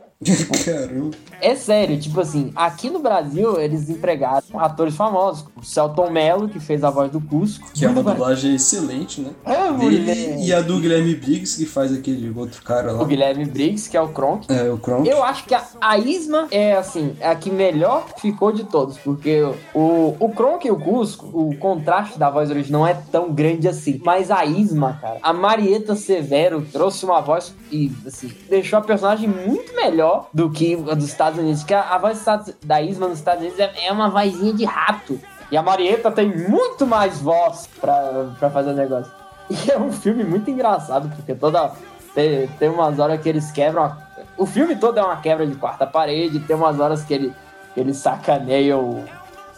[0.65, 1.15] Caramba.
[1.41, 6.59] É sério, tipo assim, aqui no Brasil eles empregaram atores famosos, o Celton Mello, que
[6.59, 7.71] fez a voz do Cusco.
[7.73, 9.31] Que é uma dublagem excelente, né?
[9.45, 13.01] É, Dele e a do Guilherme Briggs, que faz aquele outro cara lá.
[13.01, 14.51] O Guilherme Briggs, que é o Kronk.
[14.51, 15.07] É, o Kronk.
[15.07, 19.41] Eu acho que a, a Isma é, assim, a que melhor ficou de todos, porque
[19.73, 23.65] o, o Kronk e o Cusco, o contraste da voz original não é tão grande
[23.65, 24.01] assim.
[24.03, 29.29] Mas a Isma, cara, a Marieta Severo trouxe uma voz e, assim, deixou a personagem
[29.29, 31.63] muito melhor do que a dos Estados Unidos.
[31.63, 32.23] Que a, voz
[32.63, 35.19] da Isma nos Estados Unidos é, é uma vozinha de rato.
[35.51, 39.11] E a Marieta tem muito mais voz pra, pra fazer o negócio.
[39.49, 41.71] E é um filme muito engraçado, porque toda.
[42.13, 43.83] Tem, tem umas horas que eles quebram.
[43.83, 43.97] a-
[44.37, 47.33] o filme todo é uma quebra de quarta parede, tem umas horas que ele,
[47.75, 49.03] eles sacaneiam.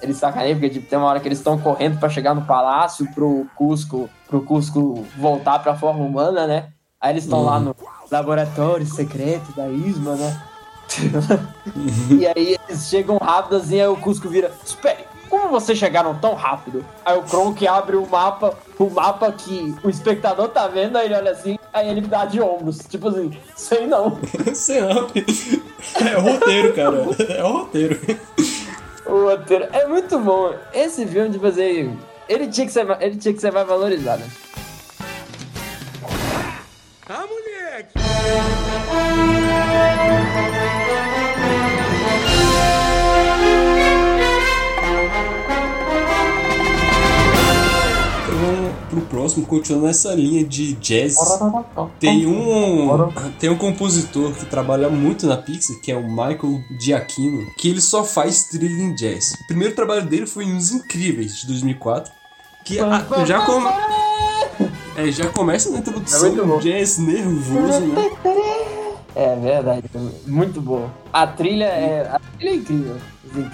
[0.02, 3.06] Eles sacaneiam, porque tipo, tem uma hora que eles estão correndo pra chegar no palácio
[3.14, 6.70] pro Cusco, pro Cusco voltar pra forma humana, né?
[7.02, 7.76] Aí eles estão lá no
[8.12, 10.44] laboratório secreto da Isma, né?
[12.12, 14.52] e aí eles chegam rápido assim, aí o Cusco vira.
[14.64, 16.86] Espere, como vocês chegaram tão rápido?
[17.04, 21.16] Aí o Kronk abre o mapa, o mapa que o espectador tá vendo, aí ele
[21.16, 22.80] olha assim, aí ele dá de ombros.
[22.88, 24.20] Tipo assim, sei não.
[24.54, 25.08] Sei não.
[26.08, 26.98] É o roteiro, cara.
[27.30, 28.00] É o roteiro.
[29.06, 30.54] O roteiro é muito bom.
[30.74, 31.98] Esse filme, tipo assim,
[32.30, 34.24] ele tinha que ser, ele tinha que ser mais valorizado.
[48.89, 51.15] Pro próximo, continuando nessa linha de jazz.
[52.00, 52.89] Tem um,
[53.39, 57.82] tem um compositor que trabalha muito na Pixar, que é o Michael Giacchino, que ele
[57.82, 59.34] só faz trilha em jazz.
[59.44, 62.12] O primeiro trabalho dele foi em Os Incríveis, de 2004,
[62.65, 62.76] que
[63.26, 63.70] já, come-
[64.97, 66.56] é, já começa na É muito introdução bom.
[66.56, 68.12] um jazz nervoso, né?
[69.15, 69.84] É verdade,
[70.25, 70.89] muito bom.
[71.12, 72.95] A trilha é, a trilha é incrível.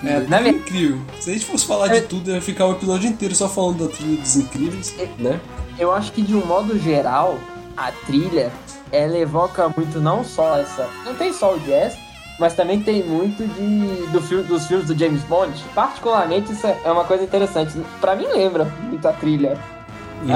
[0.03, 0.99] É, é incrível.
[1.19, 3.93] Se a gente fosse falar de tudo, ia ficar o episódio inteiro só falando da
[3.95, 5.39] trilha dos Incríveis, né?
[5.79, 7.37] eu acho que de um modo geral,
[7.75, 8.51] a trilha,
[8.91, 10.89] ela evoca muito não só essa.
[11.05, 11.95] Não tem só o jazz,
[12.39, 15.63] mas também tem muito de, do filme, dos filmes do James Bond.
[15.75, 17.73] Particularmente, isso é uma coisa interessante.
[18.01, 19.57] Pra mim, lembra muito a trilha.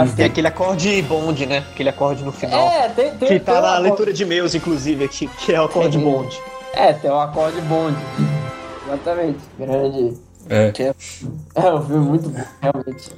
[0.01, 1.57] Assim, Tem aquele acorde Bond, né?
[1.73, 2.59] Aquele acorde no final.
[2.69, 5.59] É, tem, tem que tá tem na uma- leitura de meus, inclusive, aqui, que é
[5.61, 6.03] o acorde Sim.
[6.03, 6.39] Bond.
[6.73, 7.95] É, tem o acorde Bond.
[8.87, 9.39] Exatamente.
[9.59, 10.17] Grande.
[10.49, 10.73] É.
[10.79, 10.93] É,
[11.67, 13.09] é um filme muito bom, realmente.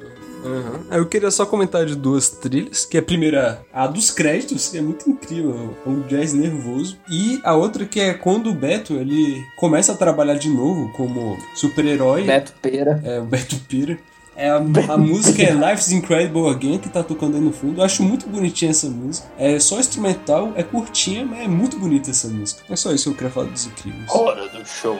[0.43, 0.79] Uhum.
[0.91, 4.77] Eu queria só comentar de duas trilhas, que é a primeira, a dos créditos, que
[4.77, 8.93] é muito incrível, é um jazz nervoso, e a outra que é quando o Beto,
[8.93, 12.23] ele começa a trabalhar de novo como super-herói.
[12.23, 13.01] Beto Pera.
[13.05, 13.97] É, o Beto Pira.
[14.35, 17.81] É a, a música é Life's Incredible Again, que tá tocando aí no fundo.
[17.81, 19.27] Eu acho muito bonitinha essa música.
[19.37, 22.63] É só instrumental, é curtinha, mas é muito bonita essa música.
[22.69, 24.09] É só isso que eu queria falar dos incríveis.
[24.09, 24.97] Hora do show.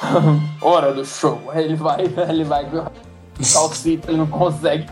[0.62, 1.40] Hora do show.
[1.50, 2.66] Aí ele vai, ele vai
[3.52, 4.86] calcita, ele não consegue.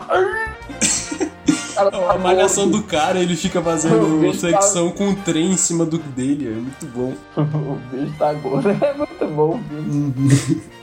[1.75, 5.57] Tá A malhação do cara, ele fica fazendo bicho tá- flexão com um trem em
[5.57, 7.13] cima do dele, é muito bom.
[7.37, 8.69] o bicho tá gordo.
[8.69, 10.76] É muito bom o filme.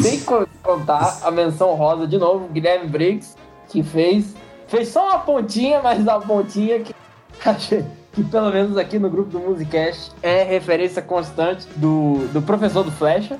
[0.00, 3.34] Sem co- contar a menção rosa de novo, Guilherme Briggs,
[3.68, 4.34] que fez.
[4.66, 6.94] Fez só uma pontinha, mas a pontinha que.
[7.44, 12.82] achei Que pelo menos aqui no grupo do Musicast é referência constante do, do professor
[12.82, 13.38] do Flecha,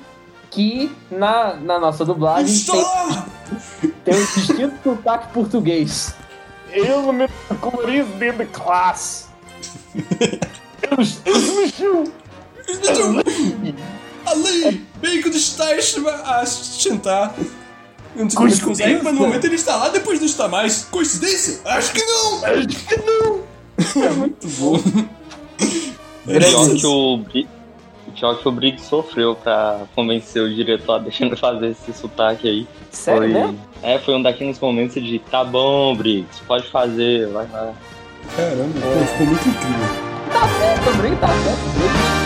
[0.51, 6.13] que na, na nossa dublagem tem, tem um distinto sotaque português.
[6.71, 7.27] Eu me
[7.61, 9.25] colorido dentro de classe.
[10.85, 10.97] Eu,
[11.79, 12.03] eu,
[12.83, 13.23] eu,
[14.25, 14.85] Ali,
[15.21, 17.33] quando estás a sustentar.
[18.15, 20.85] Não sei como ele consegue, mas no momento ele está lá, depois não está mais.
[20.85, 21.59] Coincidência?
[21.65, 22.45] Acho que não!
[22.45, 23.45] Acho que não!
[24.05, 24.79] É muito bom.
[26.25, 27.47] Pior que o, Bri-
[28.15, 32.47] pior que o Briggs sofreu pra convencer o diretor a deixar ele fazer esse sotaque
[32.47, 32.67] aí.
[32.89, 33.59] Sério foi, mesmo?
[33.83, 37.73] É, foi um daqueles momentos de tá bom, Briggs, pode fazer, vai lá.
[38.35, 39.87] Caramba, pô, ficou muito incrível.
[40.31, 41.59] Tá certo, o Briggs tá certo.
[41.67, 42.24] o Briggs.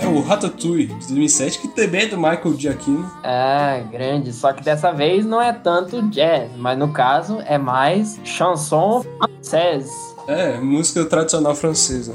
[0.00, 3.10] É o Ratatouille, de 2007, que também é do Michael Giacchino.
[3.24, 4.32] É, grande.
[4.32, 9.90] Só que dessa vez não é tanto jazz, mas no caso é mais chanson française.
[10.28, 12.14] É, música tradicional francesa.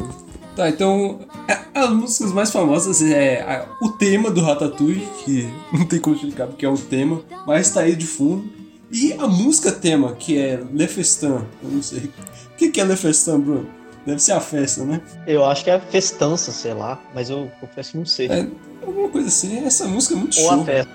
[0.56, 6.00] Tá, então, a- as músicas mais famosas é o tema do Ratatouille, que não tem
[6.00, 8.48] como explicar porque é um tema, mas tá aí de fundo.
[8.90, 11.26] E a música tema, que é Le Festin,
[11.64, 12.12] eu não sei.
[12.54, 13.68] O que que é Le Festin, Bruno?
[14.06, 15.00] Deve ser a festa, né?
[15.26, 18.28] Eu acho que é festança, sei lá, mas eu confesso que não sei.
[18.28, 18.46] É,
[18.86, 19.66] alguma coisa assim.
[19.66, 20.66] Essa música é muito Ou a show.
[20.66, 20.92] festa.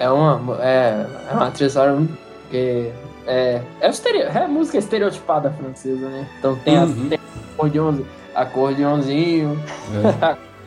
[0.00, 2.02] É uma, é, é uma trilha sonora.
[2.42, 2.90] Porque
[3.26, 6.28] é, é, estereo, é música estereotipada francesa, né?
[6.38, 7.08] Então tem, Uhum.
[7.08, 7.18] tem
[7.54, 9.58] acordeonzinho, acordeonzinho,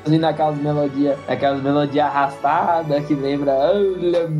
[0.05, 0.09] É.
[0.17, 4.39] naquelas melodias, aquelas melodias arrastadas que lembra Le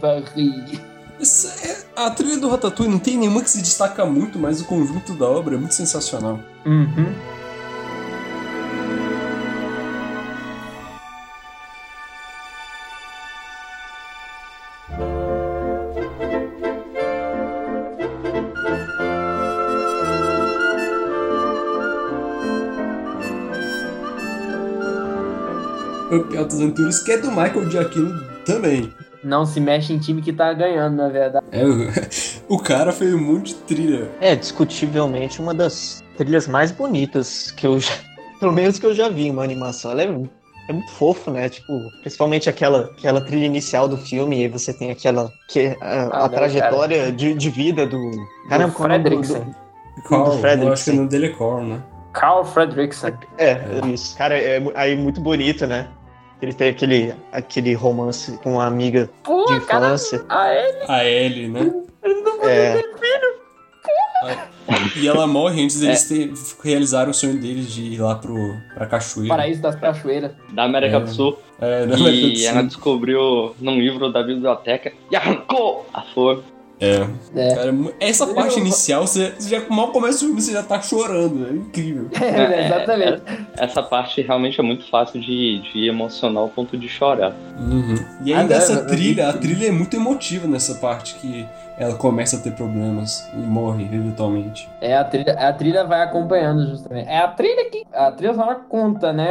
[0.00, 0.80] Paris.
[1.18, 5.14] É- a trilha do Ratatouille não tem nenhuma que se destaca muito, mas o conjunto
[5.14, 6.38] da obra é muito sensacional.
[6.64, 7.14] Uhum.
[26.36, 28.92] Altas Aventuras, que é do Michael Giacchino também.
[29.24, 31.44] Não se mexe em time que tá ganhando, na verdade.
[31.52, 31.62] É,
[32.48, 34.08] o, cara fez um monte de trilha.
[34.20, 37.92] É, discutivelmente, uma das trilhas mais bonitas que eu já.
[38.40, 39.90] Pelo menos que eu já vi em uma animação.
[39.92, 40.06] Ela é,
[40.68, 41.48] é muito fofo, né?
[41.48, 45.32] Tipo, principalmente aquela, aquela trilha inicial do filme, e aí você tem aquela.
[45.48, 47.98] Que, a, a Ah, não, trajetória de, de vida do.
[48.48, 49.54] Caramba, qual é o nome do- Fredricksen.
[49.96, 50.96] do Carl, eu acho que o Fredricksen.
[50.96, 51.82] nome dele é Carl, né?
[52.12, 53.14] Carl Fredricksen.
[53.38, 53.58] É,
[53.92, 54.16] isso.
[54.16, 55.88] Cara, é aí muito bonito, né?
[56.42, 60.24] Ele tem aquele, aquele romance com uma amiga Pô, de cara, infância.
[60.28, 60.78] a ele.
[60.88, 61.72] A Ellie, né?
[62.42, 62.82] É,
[64.96, 66.32] E ela morre antes deles ter,
[66.62, 68.34] realizarem o sonho deles de ir lá pro,
[68.74, 69.28] pra cachoeira.
[69.34, 70.32] Paraíso das Cachoeiras.
[70.52, 71.00] Da América É.
[71.00, 71.38] do Sul.
[71.60, 72.48] É, na América do E Sul.
[72.48, 76.42] ela descobriu num livro da biblioteca e arrancou a flor.
[76.78, 77.06] É.
[77.34, 77.54] É.
[77.54, 81.46] Cara, essa parte inicial, você, você já mal começa o filme, você já tá chorando.
[81.48, 82.08] É incrível.
[82.20, 83.22] É, exatamente.
[83.56, 87.32] Essa parte realmente é muito fácil de, de emocionar ao ponto de chorar.
[88.24, 91.46] E Ah, ainda não, essa trilha, a trilha é muito emotiva nessa parte que
[91.78, 94.68] ela começa a ter problemas e morre eventualmente.
[94.80, 97.08] É, a trilha, a trilha vai acompanhando justamente.
[97.08, 97.84] É a trilha que.
[97.92, 99.30] A trilha sonora conta, né?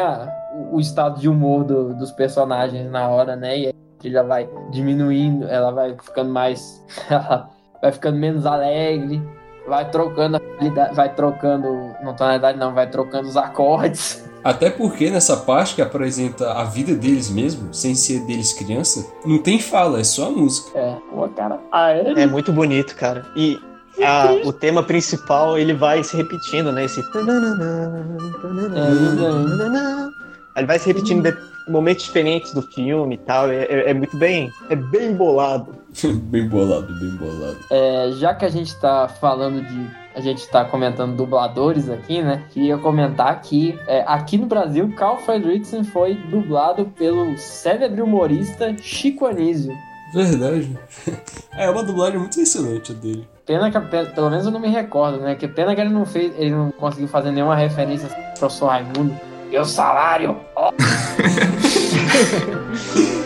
[0.56, 3.58] O, o estado de humor do- dos personagens na hora, né?
[3.60, 3.74] E
[4.06, 6.84] a trilha vai diminuindo, ela vai ficando mais.
[7.10, 7.49] Ela
[7.82, 9.22] vai ficando menos alegre,
[9.68, 11.68] vai trocando a qualidade, vai trocando.
[12.03, 14.24] Não tonalidade, não, vai trocando os acordes.
[14.43, 19.39] Até porque nessa parte que apresenta a vida deles mesmo, sem ser deles criança, não
[19.39, 20.78] tem fala, é só a música.
[20.78, 21.60] É, pô, cara.
[21.72, 22.12] Ah, é?
[22.22, 23.26] é muito bonito, cara.
[23.36, 23.60] E
[24.03, 26.86] a- o tema principal, ele vai se repetindo, né?
[26.86, 27.01] Esse...
[30.56, 33.49] Ele vai se repetindo em momentos diferentes do filme e tal.
[33.49, 34.51] É, é- é muito bem...
[34.70, 35.76] É bem bolado.
[36.03, 37.57] bem bolado, bem bolado.
[37.72, 40.05] É, já que a gente tá falando de.
[40.16, 42.43] A gente tá comentando dubladores aqui, né?
[42.51, 49.26] Queria comentar que é, aqui no Brasil, Carl Fredricksen foi dublado pelo célebre humorista Chico
[49.26, 49.74] Anísio.
[50.13, 50.78] Verdade.
[51.57, 53.26] É uma dublagem muito excelente a dele.
[53.45, 55.36] Pena que, pe- pelo menos eu não me recordo, né?
[55.36, 59.16] Que pena que ele não fez, ele não conseguiu fazer nenhuma referência ao professor Raimundo.
[59.52, 60.38] E o salário?
[60.56, 60.72] ó.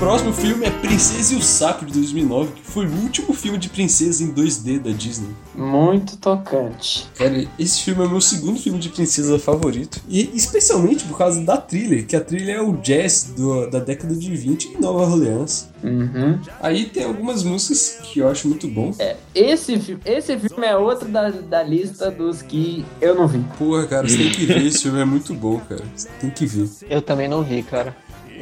[0.00, 3.68] próximo filme é Princesa e o Sapo de 2009, que foi o último filme de
[3.68, 5.28] princesa em 2D da Disney.
[5.54, 7.06] Muito tocante.
[7.16, 10.00] Cara, esse filme é o meu segundo filme de princesa favorito.
[10.08, 14.14] E especialmente por causa da trilha, que a trilha é o jazz do- da década
[14.14, 15.68] de 20 em Nova Orleans.
[15.84, 16.38] Uhum.
[16.62, 18.94] Aí tem algumas músicas que eu acho muito bom.
[19.34, 23.44] Esse, fi- esse filme é outro da, da lista dos que eu não vi.
[23.58, 25.82] Porra, cara, você tem que ver, esse filme é muito bom, cara.
[25.94, 26.68] Você tem que ver.
[26.88, 27.94] Eu também não vi, cara.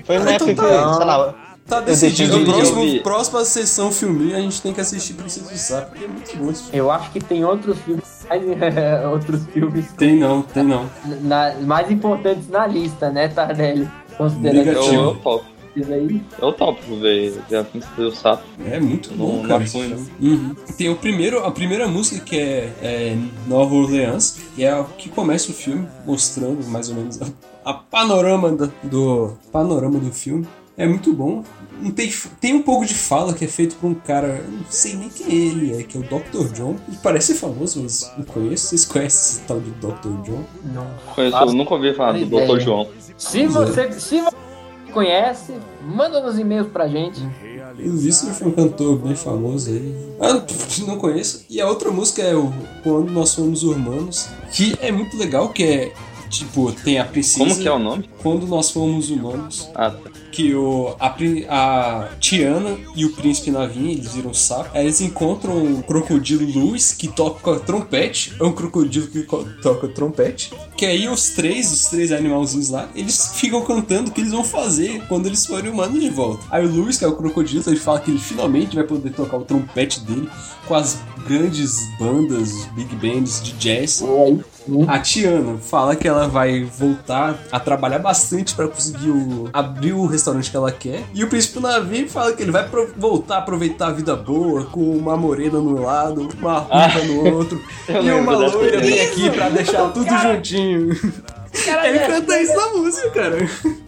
[0.05, 0.89] Foi uma Ah, então época tá.
[0.91, 2.39] que, sei lá, Tá decidido.
[2.39, 3.01] eu próximo, vi.
[3.01, 6.51] próxima sessão filme, a gente tem que assistir Princesa do Sapo, porque é muito bom
[6.51, 6.79] esse filme.
[6.79, 8.43] Eu acho que tem outros filmes, mais,
[9.13, 10.89] outros filmes Tem não, tem não.
[11.23, 13.89] na- mais importantes na lista, né, Tardelli?
[14.17, 14.95] Considerando Eu, Negativo.
[15.03, 15.45] eu topo.
[15.77, 16.23] isso aí.
[16.41, 18.43] Eu topo ver ver a Princesa do Sapo.
[18.67, 19.65] É muito bom, não cara.
[20.21, 20.57] Uhum.
[20.77, 23.17] Tem o primeiro, a primeira música que é, é
[23.47, 27.27] Nova Orleans, que é a que começa o filme, mostrando mais ou menos a,
[27.65, 30.49] a panorama da- do panorama do filme.
[30.79, 31.43] É muito bom.
[31.95, 34.95] Tem, tem um pouco de fala que é feito por um cara, eu não sei
[34.95, 36.53] nem quem ele é, que é o Dr.
[36.55, 36.77] John.
[36.89, 38.69] Ele parece ser famoso, mas não conheço.
[38.69, 40.23] Vocês conhecem esse tal de Dr.
[40.25, 40.45] John?
[40.73, 40.87] Não.
[41.15, 42.47] Conheço, Faço nunca ouvi falar do ideia.
[42.47, 42.61] Dr.
[42.61, 42.89] João.
[43.17, 44.37] Se você, se você
[44.93, 45.53] conhece,
[45.83, 47.21] manda nos e-mails pra gente.
[47.77, 49.95] Visto, ele foi um cantor bem famoso aí.
[50.21, 50.43] Ah,
[50.87, 51.45] não conheço.
[51.51, 52.53] E a outra música é o
[52.83, 55.93] Quando Nós Fomos Humanos, que é muito legal, que é,
[56.29, 57.45] tipo, tem a princesa...
[57.45, 58.09] Como que é o nome?
[58.23, 59.69] Quando Nós Fomos Humanos.
[59.75, 60.11] Ah, tá.
[60.31, 64.71] que o, a, pri- a Tiana e o príncipe Navin, eles viram sapo.
[64.75, 68.35] Aí eles encontram o crocodilo Lewis, que toca trompete.
[68.39, 69.27] É um crocodilo que
[69.63, 70.53] toca trompete.
[70.77, 74.45] Que aí os três, os três animalzinhos lá, eles ficam cantando o que eles vão
[74.45, 76.45] fazer quando eles forem humanos de volta.
[76.51, 79.39] Aí o Lewis, que é o crocodilo, ele fala que ele finalmente vai poder tocar
[79.39, 80.29] o trompete dele
[80.67, 84.03] com as grandes bandas, big bands de jazz.
[84.87, 90.05] A Tiana fala que ela vai voltar a trabalhar bastante pra conseguir o- abrir o
[90.07, 91.05] restaurante que ela quer.
[91.15, 94.65] E o príncipe Navim fala que ele vai pro- voltar a aproveitar a vida boa
[94.67, 99.49] com uma morena no lado, uma ruiva no outro e uma loira vem aqui pra
[99.49, 100.97] deixar tudo juntinho.
[101.85, 103.37] Ele canta isso na música, cara.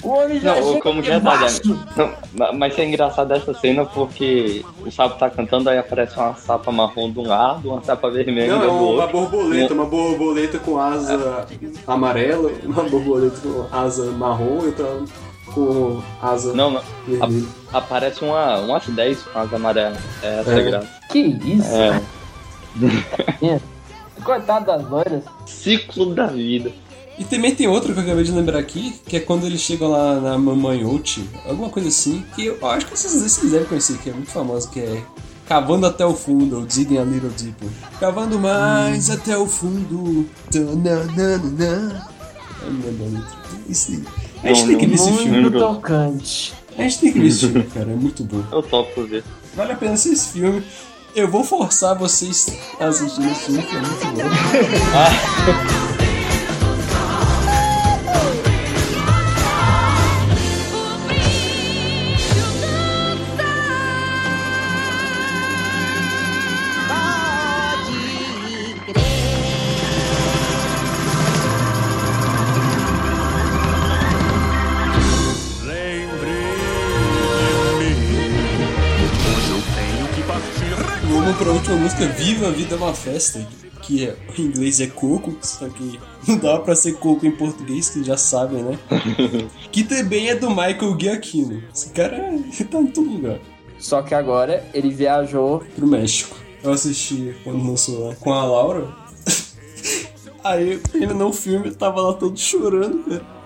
[0.02, 1.20] O homem já Não, como que é?
[1.20, 6.34] Não, ma- mas é engraçado essa cena porque o sapo tá cantando, aí aparece uma
[6.34, 9.08] sapa marrom de um lado, uma sapa vermelha Não, é do uma outro.
[9.20, 11.46] borboleta, uma borboleta com asa
[11.86, 14.86] amarela, uma borboleta com asa marrom e outra
[15.54, 16.80] com asa Não, não.
[17.72, 19.96] A- aparece uma, umas 10 com asa amarela.
[20.22, 20.58] É essa É.
[20.60, 20.88] a graça.
[21.10, 21.70] Que isso?
[23.42, 23.60] É.
[24.24, 25.24] Coitado das loiras.
[25.46, 26.70] Ciclo da vida.
[27.18, 29.88] E também tem outra que eu acabei de lembrar aqui, que é quando eles chegam
[29.88, 33.98] lá na Mamãe Oti, alguma coisa assim, que eu acho que vocês, vocês devem conhecer,
[33.98, 35.02] que é muito famosa, que é
[35.46, 37.68] Cavando até o fundo, ou Digging a Little Deeper.
[37.98, 40.24] Cavando mais até o fundo.
[40.48, 42.06] tananana.
[42.62, 43.36] Eu não lembro a letra.
[43.68, 44.00] Isso-
[44.44, 45.30] A gente tem que ver esse filme.
[45.42, 45.58] lembro.
[45.58, 46.54] Tocante.
[46.78, 48.42] A gente tem que ver esse filme, cara, é muito bom.
[48.52, 49.24] Eu topo ver.
[49.56, 50.62] Vale a pena assistir esse filme.
[51.16, 52.46] Eu vou forçar vocês
[52.78, 54.22] a assistir esse filme, que é muito bom.
[54.22, 55.89] Vamos
[81.80, 83.46] música, Viva a Vida é uma Festa,
[83.82, 87.88] que é, em inglês é coco, só que não dá pra ser coco em português,
[87.88, 88.78] que já sabem, né?
[89.72, 91.62] que também é do Michael Giacchino.
[91.74, 93.38] Esse cara é- tá em todo lugar.
[93.78, 95.64] Só que agora ele viajou.
[95.74, 96.36] Pro México.
[96.62, 98.88] Eu assisti quando lançou lá com a Laura.
[100.44, 103.40] Aí, terminou o filme, eu tava lá todo chorando, cara.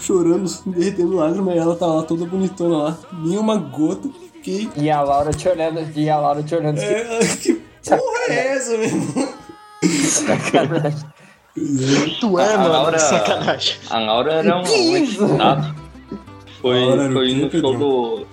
[0.00, 2.98] Chorando, derretendo lágrimas, e ela tava lá toda bonitona lá.
[3.12, 4.08] Nenhuma gota.
[4.32, 4.70] Fiquei.
[4.76, 5.80] E a Laura te olhando.
[5.94, 6.78] E a Laura te olhando.
[6.78, 9.34] É, que porra é essa, meu irmão?
[10.04, 11.04] Sacanagem.
[12.20, 13.76] Tu é, A mano, Laura- sacanagem.
[13.90, 15.24] A Laura era um, isso?
[15.24, 15.74] estátua.
[16.60, 18.26] Foi, foi no show do.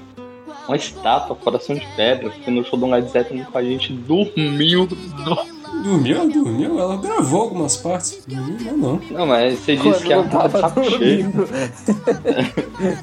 [0.67, 2.31] Uma estátua, coração de pedra.
[2.43, 4.85] Foi no show do Led Zeppelin com a gente dormiu.
[4.87, 6.79] do- Dormiu, dormiu.
[6.79, 8.19] Ela gravou algumas partes.
[8.27, 9.01] Dormiu, não, não.
[9.11, 11.47] Não, mas você disse Quando que ela tava dormindo.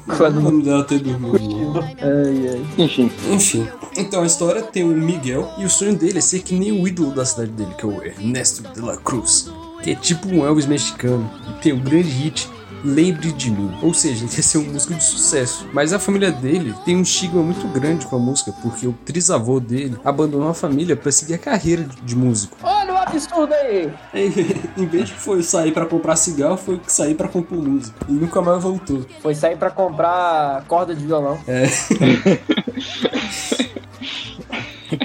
[0.07, 0.49] Não Quando não.
[0.51, 1.81] lembro dela ter dormido, não.
[1.81, 2.65] Ai, ai.
[2.77, 3.67] Enfim, Enfim,
[3.97, 6.87] então a história tem o Miguel e o sonho dele é ser que nem o
[6.87, 9.51] ídolo da cidade dele, que é o Ernesto de la Cruz,
[9.83, 12.49] que é tipo um Elvis mexicano e tem o grande hit
[12.83, 13.71] Lembre de mim.
[13.81, 15.67] Ou seja, ele quer ser um músico de sucesso.
[15.73, 19.59] Mas a família dele tem um estigma muito grande com a música, porque o trisavô
[19.59, 22.57] dele abandonou a família para seguir a carreira de- músico.
[22.61, 23.91] Olha o absurdo aí!
[24.77, 27.95] Em vez de foi sair para comprar cigarro, foi sair para compor música.
[28.07, 29.05] E nunca mais voltou.
[29.21, 31.39] Foi sair pra comprar corda de violão.
[31.47, 32.39] E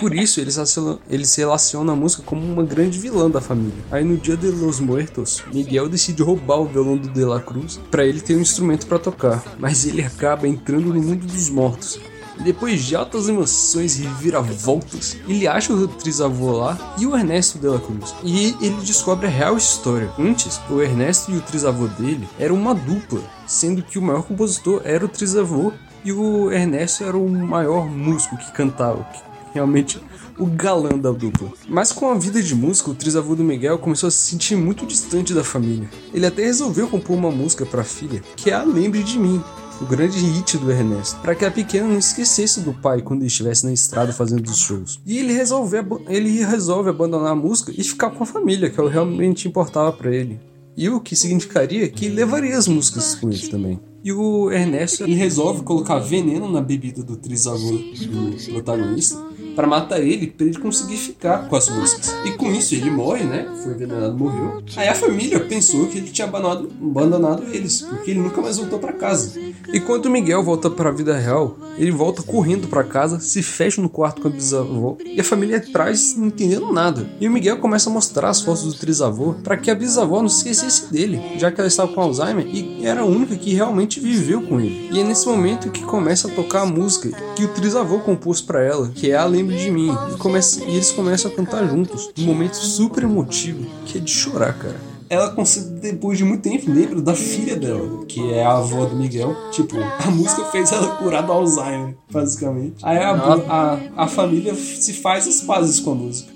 [0.04, 3.40] por isso ele se, relaciona, ele se relaciona a música como uma grande vilã da
[3.40, 3.82] família.
[3.90, 7.80] Aí no dia de los muertos, Miguel decide roubar o violão do De La Cruz
[7.90, 11.98] para ele ter um instrumento para tocar, mas ele acaba entrando no mundo dos mortos.
[12.38, 17.58] E depois de altas emoções e reviravoltas, ele acha o trisavô lá e o Ernesto
[17.58, 18.14] de la Cruz.
[18.22, 20.12] E ele descobre a real história.
[20.18, 24.82] Antes, o Ernesto e o trisavô dele eram uma dupla, sendo que o maior compositor
[24.84, 25.72] era o trisavô
[26.04, 30.00] e o Ernesto era o maior músico que cantava, que realmente
[30.38, 31.48] o galã da dupla.
[31.68, 34.84] Mas com a vida de músico, o trisavô do Miguel começou a se sentir muito
[34.84, 35.88] distante da família.
[36.12, 39.42] Ele até resolveu compor uma música para a filha, que é a Lembre de Mim,
[39.80, 43.64] o grande hit do Ernesto, para que a pequena não esquecesse do pai quando estivesse
[43.64, 45.00] na estrada fazendo os shows.
[45.06, 45.78] E ele resolve,
[46.08, 49.92] ele resolve abandonar a música e ficar com a família, que é o realmente importava
[49.92, 50.40] para ele.
[50.76, 53.80] E o que significaria que levaria as músicas com ele também.
[54.02, 60.26] E o Ernesto resolve colocar veneno na bebida do trisavô do protagonista para matar ele,
[60.26, 62.14] para ele conseguir ficar com as músicas.
[62.24, 63.46] E com isso ele morre, né?
[63.62, 64.62] Foi envenenado, morreu.
[64.76, 68.78] Aí a família pensou que ele tinha abandonado, abandonado eles, porque ele nunca mais voltou
[68.78, 69.38] para casa.
[69.72, 73.80] E quando Miguel volta para a vida real, ele volta correndo para casa, se fecha
[73.80, 77.08] no quarto com a bisavó e a família atrás não entendendo nada.
[77.20, 80.26] E o Miguel começa a mostrar as fotos do trisavô para que a bisavó não
[80.26, 84.42] esquecesse dele, já que ela estava com Alzheimer e era a única que realmente viveu
[84.42, 84.90] com ele.
[84.92, 88.62] E é nesse momento que começa a tocar a música que o trisavô compôs para
[88.62, 89.90] ela, que é a Lembre de Mim.
[90.12, 94.10] E, começa, e eles começam a cantar juntos, num momento super emotivo, que é de
[94.10, 98.56] chorar, cara ela consegue, depois de muito tempo, lembra da filha dela, que é a
[98.56, 99.34] avó do Miguel.
[99.50, 102.76] Tipo, a música fez ela curar do Alzheimer, basicamente.
[102.82, 106.32] Aí a, a, a família se faz as pazes com a música.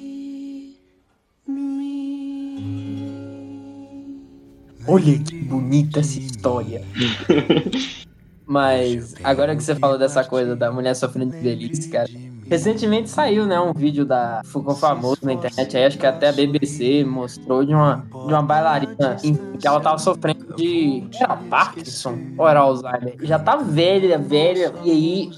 [4.86, 6.82] Olha que bonita essa história.
[8.46, 12.08] Mas agora que você falou dessa coisa da mulher sofrendo de velhice, cara.
[12.48, 16.32] Recentemente saiu, né, um vídeo da ficou famoso na internet, aí acho que até a
[16.32, 22.18] BBC mostrou de uma, de uma bailarina em que ela tava sofrendo de era Parkinson
[22.38, 23.16] ou era Alzheimer.
[23.22, 25.30] Já tá velha, velha, e aí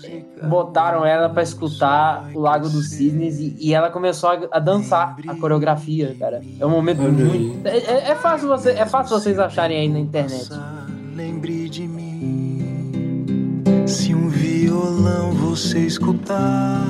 [0.49, 5.17] botaram ela pra escutar o Lago dos Cisnes e, e ela começou a, a dançar
[5.27, 6.41] a coreografia, cara.
[6.59, 9.89] É um momento Olha muito é, é- é fácil você, é fácil vocês acharem aí
[9.89, 10.49] na internet.
[11.15, 12.50] Lembre de mim.
[13.91, 16.87] Se um violão você escutar,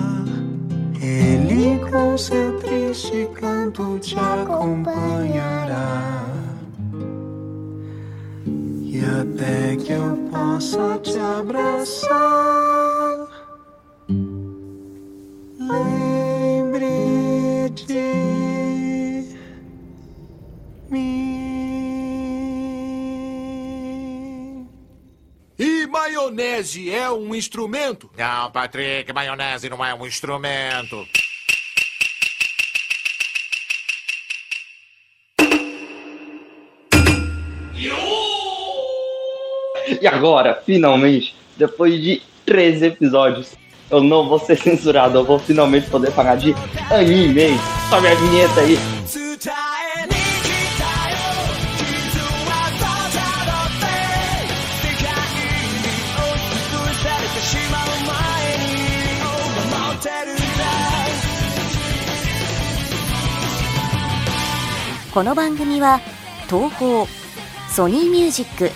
[1.00, 5.72] ele com seu triste canto te acompanhará.
[8.44, 12.10] E até que eu possa te abraçar,
[15.58, 17.00] lembre
[17.76, 19.24] de
[20.90, 21.19] mim.
[26.00, 28.10] Maionese é um instrumento?
[28.16, 31.06] Não, Patrick, maionese não é um instrumento.
[40.00, 43.52] E agora, finalmente, depois de 13 episódios,
[43.90, 46.54] eu não vou ser censurado, eu vou finalmente poder falar de
[46.90, 47.58] anime.
[47.90, 48.99] Sobe a vinheta aí.
[65.13, 65.99] この番組は
[66.49, 67.05] 東宝
[67.69, 68.69] ソニーミュージック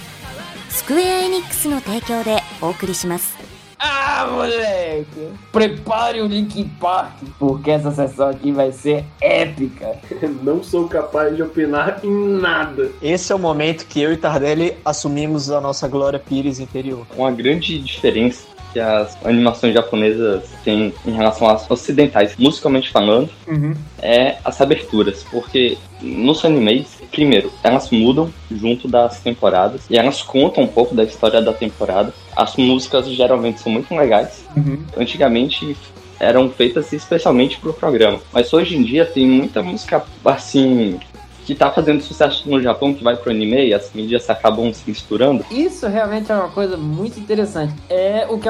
[0.69, 3.37] スクエア・エニックスの提供でお送りします
[3.81, 5.05] Ah, moleque!
[5.53, 9.95] Prepare o Linkin Park, porque essa sessão aqui vai ser épica.
[10.43, 12.11] Não sou capaz de opinar em
[12.41, 12.91] nada.
[13.01, 17.07] Esse é o momento que eu e Tardelli assumimos a nossa Glória Pires interior.
[17.15, 23.73] Uma grande diferença que as animações japonesas têm em relação às ocidentais, musicalmente falando, Uhum.
[24.01, 30.64] é as aberturas, porque nos animes, primeiro, elas mudam junto das temporadas e elas contam
[30.64, 32.12] um pouco da história da temporada.
[32.36, 34.44] As músicas geralmente são muito legais.
[34.56, 34.84] Uhum.
[34.96, 35.76] Antigamente
[36.18, 40.98] eram feitas especialmente pro programa, mas hoje em dia tem muita música assim
[41.44, 44.82] que tá fazendo sucesso no Japão que vai pro anime e as mídias acabam se
[44.86, 45.44] misturando.
[45.50, 47.74] Isso realmente é uma coisa muito interessante.
[47.88, 48.48] É o que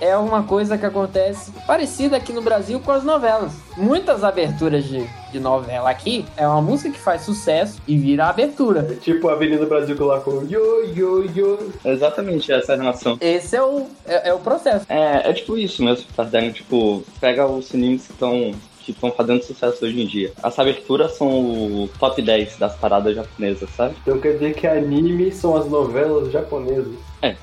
[0.00, 3.52] é uma coisa que acontece parecida aqui no Brasil com as novelas.
[3.76, 8.86] Muitas aberturas de, de novela aqui é uma música que faz sucesso e vira abertura.
[8.90, 11.58] É tipo a Avenida Brasil colocou yo, yo, yo.
[11.84, 13.16] Exatamente essa relação.
[13.20, 14.86] Esse é o, é, é o processo.
[14.88, 18.52] É, é tipo isso mesmo, Fazendo, tipo, pega os animes que estão
[18.84, 20.32] que estão fazendo sucesso hoje em dia.
[20.42, 23.94] As aberturas são o top 10 das paradas japonesas, sabe?
[24.02, 26.94] Então quer dizer que anime são as novelas japonesas.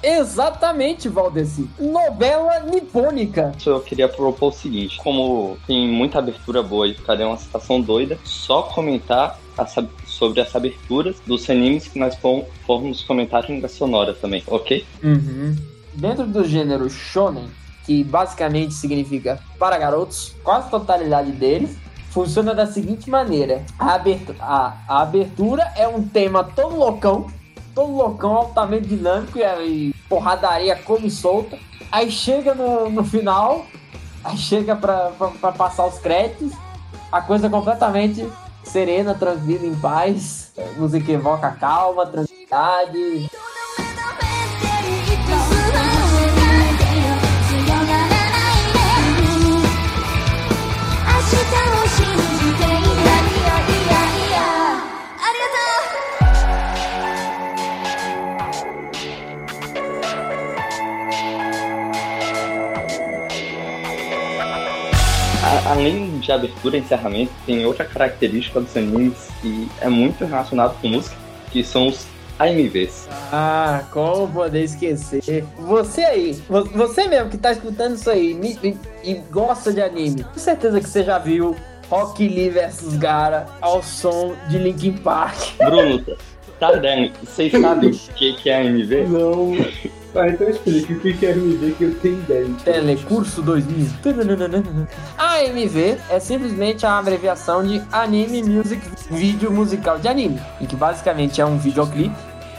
[0.03, 1.67] Exatamente, Valdeci.
[1.79, 3.51] Novela nipônica.
[3.65, 8.19] Eu queria propor o seguinte: como tem muita abertura boa e ficaria uma situação doida,
[8.23, 14.13] só comentar essa- sobre as aberturas dos animes que nós fom- formos comentar em sonora
[14.13, 14.85] também, ok?
[15.03, 15.55] Uhum.
[15.93, 17.49] Dentro do gênero shonen,
[17.86, 21.77] que basicamente significa para garotos, quase totalidade deles
[22.11, 27.27] funciona da seguinte maneira: a abertura, a, a abertura é um tema todo loucão,
[27.73, 31.57] todo loucão, altamente dinâmico e, e porradaria come solta.
[31.91, 33.65] Aí chega no, no final,
[34.23, 35.11] aí chega pra
[35.57, 36.53] passar os créditos,
[37.11, 38.27] a coisa completamente
[38.63, 40.53] serena, tranquila, em paz.
[40.77, 43.29] Música evoca calma, tranquilidade.
[65.72, 70.88] Além de abertura e encerramento, tem outra característica dos animes que é muito relacionado com
[70.89, 71.15] música,
[71.51, 72.05] que são os
[72.39, 73.07] AMVs.
[73.32, 75.43] Ah, como poder esquecer?
[75.59, 80.24] Você aí, vo- você mesmo que tá escutando isso aí e, e gosta de anime,
[80.24, 81.55] com certeza que você já viu
[81.89, 85.38] Rock Lee vs Gara ao som de Linkin Park.
[85.57, 86.03] Bruno,
[86.59, 89.07] Tardelli, vocês sabem o que, que é AMV?
[89.07, 89.53] Não.
[90.14, 92.47] Ah, então explique o que é MV que eu tenho ideia.
[92.66, 93.88] Telecurso 2000.
[95.18, 101.39] AMV é simplesmente a abreviação de Anime Music Vídeo Musical de Anime, em que basicamente
[101.39, 102.16] é um videoclipe,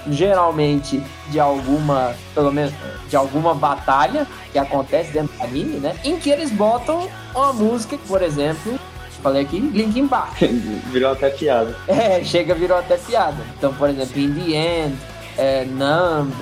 [0.09, 2.73] geralmente de alguma, pelo menos
[3.09, 5.95] de alguma batalha que acontece dentro do anime, né?
[6.03, 8.79] Em que eles botam uma música, por exemplo,
[9.23, 10.41] falei aqui, Linkin Park.
[10.91, 11.77] Virou até piada.
[11.87, 13.37] É, chega virou até piada.
[13.57, 14.97] Então, por exemplo, In The End,
[15.37, 16.33] é, Numb,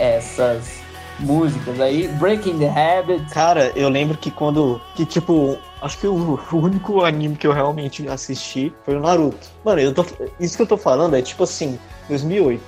[0.00, 0.80] essas
[1.20, 3.26] músicas aí, Breaking the Habit.
[3.32, 4.80] Cara, eu lembro que quando.
[4.94, 5.58] Que tipo.
[5.82, 9.46] Acho que o, único anime que eu realmente assisti foi o Naruto.
[9.64, 10.04] Mano, eu tô,
[10.38, 11.78] isso que eu tô falando é tipo assim,
[12.08, 12.62] 2008.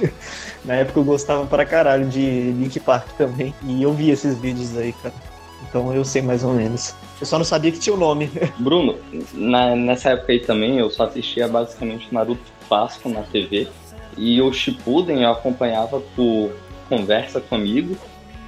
[0.62, 3.54] Na época eu gostava pra caralho de Link Park também.
[3.62, 5.14] E eu vi esses vídeos aí, cara.
[5.66, 6.94] Então eu sei mais ou menos.
[7.18, 8.30] Eu só não sabia que tinha o nome.
[8.58, 8.98] Bruno,
[9.32, 13.68] na- nessa época aí também eu só assistia basicamente Naruto clássico na TV.
[14.18, 16.50] E o Shippuden eu acompanhava por
[16.90, 17.96] conversa com amigo,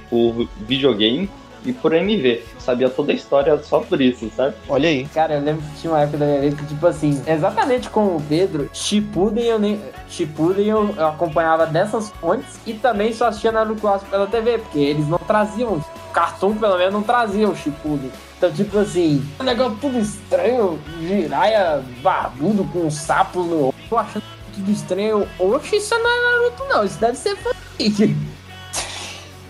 [0.09, 1.29] por videogame
[1.65, 2.43] e por MV.
[2.53, 4.55] Eu sabia toda a história só por isso, sabe?
[4.67, 5.05] Olha aí.
[5.13, 8.17] Cara, eu lembro que tinha uma época da minha vida que, tipo assim, exatamente como
[8.17, 9.81] o Pedro, Shippuden eu nem.
[10.09, 14.79] Shippuden eu, eu acompanhava dessas fontes e também só assistia Naruto Clássico pela TV, porque
[14.79, 15.75] eles não traziam.
[15.75, 18.11] O Cartoon, pelo menos, não trazia o Shippuden.
[18.37, 23.97] Então, tipo assim, um negócio tudo estranho, Jiraya barbudo com um sapo no olho, eu
[23.97, 24.23] achando
[24.53, 25.27] tudo estranho.
[25.39, 26.83] Oxe, isso não é Naruto, não.
[26.83, 28.15] Isso deve ser fanfic.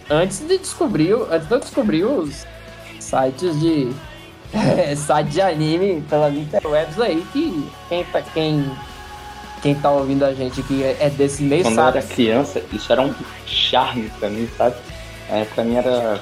[0.10, 2.46] Antes de descobrir, antes de eu descobrir os
[3.00, 3.92] sites de
[4.54, 8.72] é, site de anime pelas interwebs aí que quem tá, quem,
[9.62, 11.98] quem tá ouvindo a gente aqui é, é desse meio Quando eu sabe.
[11.98, 13.14] era criança, isso era um
[13.46, 14.76] charme pra mim, sabe?
[15.30, 16.22] É, pra mim era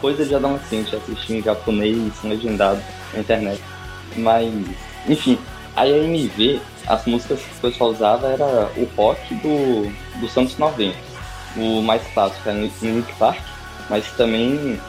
[0.00, 2.80] coisa de adolescente assistir em japonês legendado
[3.12, 3.60] na internet.
[4.16, 4.52] Mas,
[5.08, 5.38] enfim,
[5.74, 11.05] a AMV, as músicas que o pessoal usava era o rock do, dos anos 90.
[11.56, 13.40] O mais clássico é Link Park,
[13.88, 14.80] mas também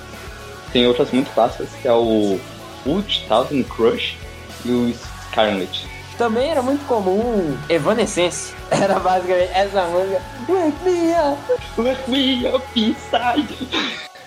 [0.73, 2.39] tem outras muito clássicas que é o
[2.85, 4.17] Wood Thousand Crush
[4.65, 4.93] e o
[5.29, 5.87] Scarlet.
[6.17, 8.53] Também era muito comum Evanescence.
[8.71, 10.21] Era basicamente essa música.
[10.49, 11.37] Wake me up!
[11.77, 13.47] Wake me up inside!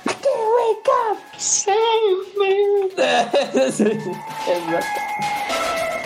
[0.07, 1.19] I can't wake up!
[1.37, 1.77] Save
[2.37, 2.91] me!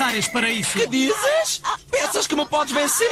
[0.00, 0.78] Áreas para isso.
[0.78, 1.62] Que dizes?
[1.90, 3.10] Pensas que me podes vencer?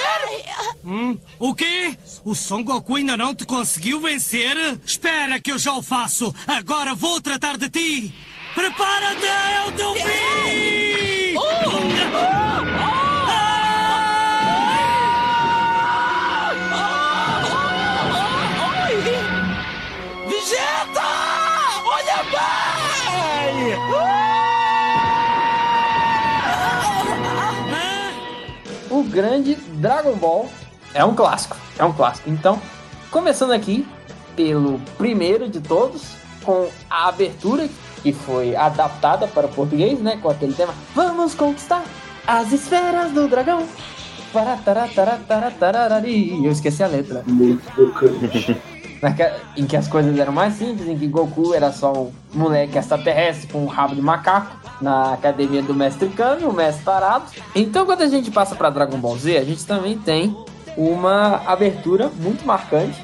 [0.84, 1.18] Hum?
[1.38, 1.96] O quê?
[2.24, 4.56] O Son Goku ainda não te conseguiu vencer?
[4.84, 6.34] Espera que eu já o faço.
[6.46, 8.14] Agora vou tratar de ti.
[8.54, 10.74] Prepara-te, é o teu fim!
[29.14, 30.48] Grande Dragon Ball
[30.92, 31.56] é um clássico.
[31.78, 32.28] É um clássico.
[32.28, 32.60] Então,
[33.10, 33.86] começando aqui
[34.34, 36.02] pelo primeiro de todos,
[36.42, 37.68] com a abertura
[38.02, 40.18] que foi adaptada para o português, né?
[40.20, 41.82] Com aquele tema Vamos conquistar
[42.26, 43.62] as esferas do dragão.
[46.44, 47.22] Eu esqueci a letra.
[49.00, 52.76] Naque- em que as coisas eram mais simples, em que Goku era só um moleque
[52.76, 57.24] extraterrestre com um rabo de macaco na academia do Mestre Kami, o Mestre Tarado.
[57.56, 60.36] Então, quando a gente passa para Dragon Ball Z, a gente também tem
[60.76, 63.02] uma abertura muito marcante.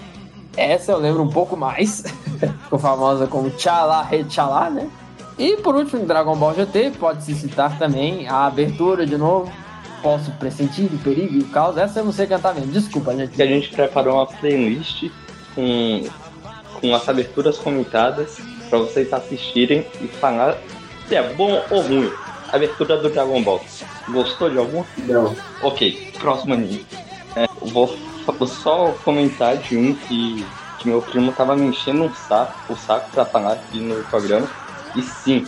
[0.55, 2.05] Essa eu lembro um pouco mais,
[2.65, 4.91] ficou famosa como Tchala Rei Tchala, né?
[5.39, 9.51] E por último, Dragon Ball GT, pode-se citar também a abertura de novo.
[10.03, 11.79] Posso pressentir o perigo e o caos.
[11.79, 13.41] Essa eu não sei cantar mesmo, desculpa, gente.
[13.41, 15.11] a gente preparou uma playlist
[15.55, 16.05] com,
[16.79, 20.59] com as aberturas comentadas para vocês assistirem e falar
[21.11, 22.13] se é bom ou ruim.
[22.53, 23.61] Abertura do Dragon Ball.
[24.09, 24.85] Gostou de algum?
[24.99, 25.35] Não.
[25.63, 26.87] Ok, próximo anime.
[27.37, 27.97] É, vou,
[28.47, 30.45] só comentar de um que,
[30.79, 34.49] que meu primo tava me enchendo um saco, o saco pra falar aqui no programa.
[34.97, 35.47] E sim,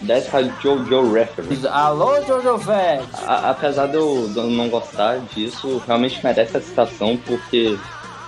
[0.00, 1.66] dessa JoJo Reference.
[1.68, 3.04] Alô, Jojo Fett!
[3.26, 7.76] A- apesar de eu, de eu não gostar disso, realmente merece a citação porque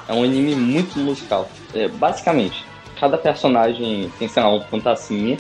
[0.09, 1.49] é um anime muito musical.
[1.75, 2.65] É, basicamente,
[2.99, 5.37] cada personagem tem, sei lá, um fantasminha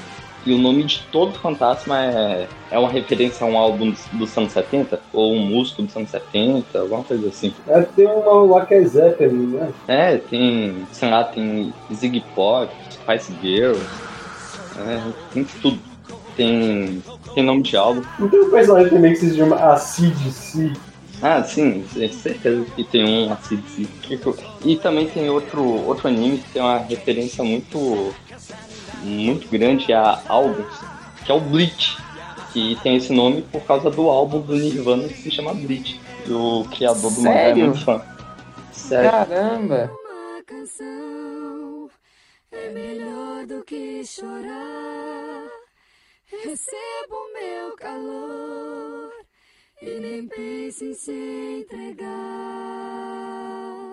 [0.46, 4.52] e o nome de todo fantasma é, é uma referência a um álbum dos, anos
[4.52, 7.52] 70 ou um músico dos anos 70, alguma coisa assim.
[7.66, 9.72] É, tem uma lá que é Zeppelin, né?
[9.88, 13.84] É, tem, sei lá, tem Ziggy Pop, Spice Girls,
[14.78, 15.78] É, tem tudo.
[16.36, 17.02] Tem,
[17.34, 18.02] tem nome de álbum.
[18.18, 20.72] Não tem um personagem também que se chama ACDC?
[21.22, 23.62] Ah, sim, certeza que tem um assim.
[24.64, 28.12] E também tem outro, outro anime que tem uma referência muito
[29.06, 30.80] muito grande a álbuns,
[31.24, 31.96] que é o Bleach,
[32.52, 36.00] que tem esse nome por causa do álbum do Nirvana que se chama Bleach.
[36.26, 38.02] E o criador do mangá é muito fã.
[38.72, 39.10] Sério.
[39.10, 39.90] Caramba!
[39.92, 41.90] Uma canção
[42.52, 45.46] é melhor do que chorar.
[46.26, 49.12] Receba o meu calor
[49.80, 53.25] e nem pense em se entregar.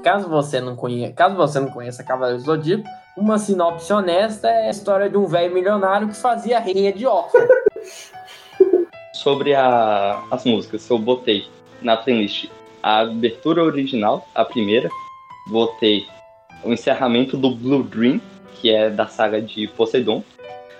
[0.04, 2.84] Caso você não conheça, caso você não conheça Cavaleiro do Zodíaco,
[3.16, 7.40] uma sinopse honesta é a história de um velho milionário que fazia rinha de órfão.
[9.14, 11.46] Sobre a- as músicas, eu botei
[11.82, 12.50] na playlist
[12.82, 14.90] a abertura original, a primeira.
[15.48, 16.06] Botei
[16.64, 18.20] o encerramento do Blue Dream,
[18.56, 20.24] que é da saga de Poseidon.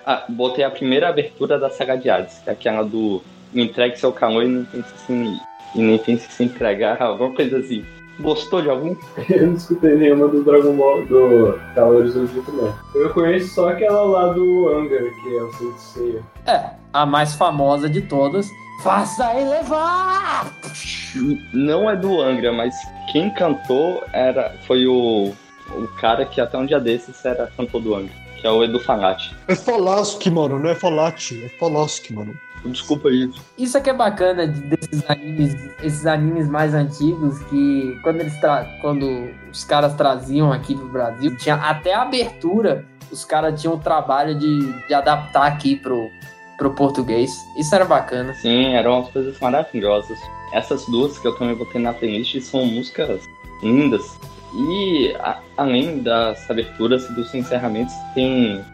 [0.04, 3.22] Ah, botei a primeira abertura da saga de Hades, que é aquela do
[3.54, 5.38] entregue seu calor e não pense em,
[5.74, 7.84] e nem pense se entregar, alguma coisa assim.
[8.20, 8.94] Gostou de algum?
[9.28, 12.74] Eu não escutei nenhuma do Dragon Ball do Cavaleiros do Zodíaco, não.
[12.94, 16.22] Eu conheço só aquela lá do Anger, que é o Sensei.
[16.46, 18.48] É, a mais famosa de todas.
[18.82, 20.52] Faça elevar!
[21.52, 22.74] Não é do Angra, mas
[23.10, 25.32] quem cantou era, foi o,
[25.70, 28.80] o cara que até um dia desses era cantor do Angra, que é o Edu
[28.80, 29.34] Fanati.
[29.48, 32.34] É Falasque, mano, não é Falate, é Falasque, mano.
[32.64, 33.30] Desculpa aí.
[33.58, 38.64] Isso aqui é bacana de- desses animes, esses animes mais antigos que quando eles tra
[38.80, 43.78] quando os caras traziam aqui pro Brasil, tinha até a abertura, os caras tinham o
[43.78, 46.08] trabalho de, de adaptar aqui pro,
[46.56, 47.30] pro português.
[47.58, 48.32] Isso era bacana.
[48.34, 50.18] Sim, eram umas coisas maravilhosas.
[50.52, 53.20] Essas duas que eu também botei na playlist são músicas
[53.62, 54.02] lindas.
[54.56, 58.64] E a- além das aberturas e dos encerramentos, tem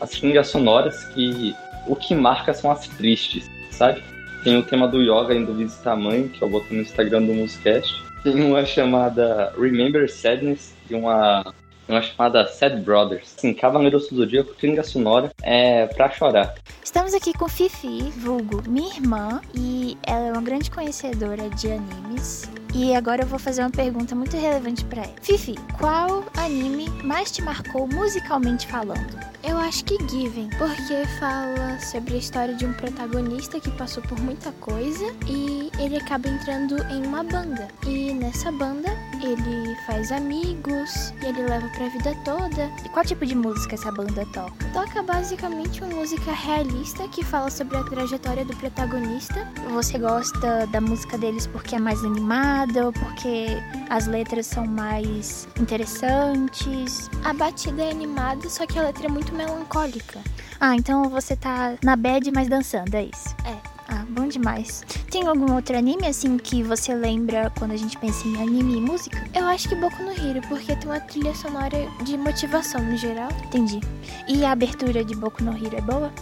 [0.00, 1.54] as trilhas sonoras que
[1.86, 4.02] o que marca são as tristes, sabe?
[4.42, 7.34] Tem o tema do Yoga indo visitar a mãe, que eu botei no Instagram do
[7.34, 8.02] Musicast.
[8.22, 11.54] Tem uma chamada Remember Sadness e uma,
[11.88, 13.34] uma chamada Sad Brothers.
[13.36, 16.54] Assim, Cavaleiros do Zodíaco, trilha sonora é pra chorar.
[16.82, 22.48] Estamos aqui com Fifi, vulgo minha irmã, e ela é uma grande conhecedora de animes.
[22.74, 25.14] E agora eu vou fazer uma pergunta muito relevante pra ela.
[25.22, 29.16] Fifi, qual anime mais te marcou musicalmente falando?
[29.44, 34.18] Eu acho que Given, porque fala sobre a história de um protagonista que passou por
[34.18, 37.68] muita coisa e ele acaba entrando em uma banda.
[37.86, 38.88] E nessa banda
[39.22, 42.70] ele faz amigos e ele leva pra vida toda.
[42.84, 44.52] E qual tipo de música essa banda toca?
[44.72, 49.46] Toca basicamente uma música realista que fala sobre a trajetória do protagonista.
[49.70, 53.46] Você gosta da música deles porque é mais animada ou porque
[53.90, 57.10] as letras são mais interessantes?
[57.24, 60.20] A batida é animada, só que a letra é muito melancólica.
[60.60, 63.34] Ah, então você tá na bad, mas dançando, é isso?
[63.44, 63.73] É.
[63.88, 64.82] Ah, bom demais.
[65.10, 68.80] Tem algum outro anime assim que você lembra quando a gente pensa em anime e
[68.80, 69.22] música?
[69.34, 73.28] Eu acho que Boku no Hero, porque tem uma trilha sonora de motivação no geral.
[73.44, 73.80] Entendi.
[74.26, 76.12] E a abertura de Boku no Hero é boa?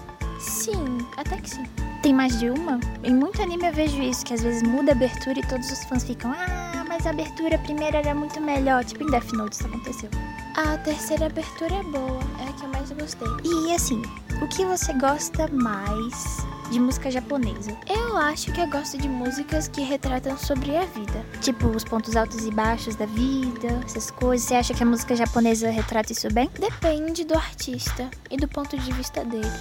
[0.40, 1.64] Sim, até que sim.
[2.02, 2.80] Tem mais de uma?
[3.04, 5.84] Em muito anime eu vejo isso, que às vezes muda a abertura e todos os
[5.84, 8.84] fãs ficam Ah, mas a abertura primeira era muito melhor.
[8.84, 10.10] Tipo em Death Note isso aconteceu.
[10.56, 13.28] A terceira abertura é boa, é a que eu mais gostei.
[13.44, 14.02] E assim,
[14.42, 17.77] o que você gosta mais de música japonesa?
[17.87, 21.25] Eu acho que eu gosto de músicas que retratam sobre a vida.
[21.43, 24.49] Tipo, os pontos altos e baixos da vida, essas coisas.
[24.49, 26.51] Você acha que a música japonesa retrata isso bem?
[26.59, 29.53] Depende do artista e do ponto de vista dele.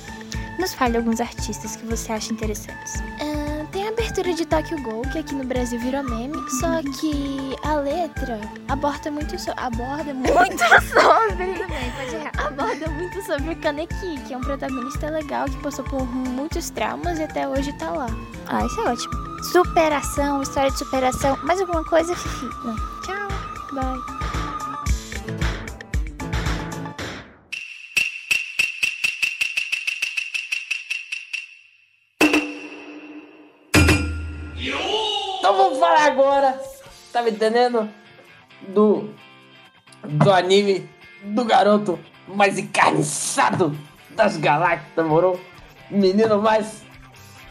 [0.57, 2.93] Nos fale alguns artistas que você acha interessantes.
[3.71, 7.75] Tem a abertura de Tokyo Ghoul, que aqui no Brasil virou meme, só que a
[7.75, 10.31] letra aborda muito, so aborda muito
[10.91, 11.53] sobre...
[11.95, 12.31] Pode errar.
[12.37, 17.19] Aborda muito sobre o Kaneki, que é um protagonista legal que passou por muitos traumas
[17.19, 18.07] e até hoje tá lá.
[18.47, 19.13] Ah, isso é ótimo.
[19.51, 21.37] Superação, história de superação.
[21.43, 22.45] Mais alguma coisa, Fifi?
[22.65, 22.75] Não.
[23.01, 23.27] Tchau,
[23.73, 24.20] bye.
[35.63, 36.59] Vamos falar agora,
[37.13, 37.89] tá me entendendo?
[38.69, 39.09] Do,
[40.03, 40.89] do anime
[41.23, 43.77] do garoto mais encarniçado
[44.09, 45.39] das galáxias, moro?
[45.89, 46.83] Menino mais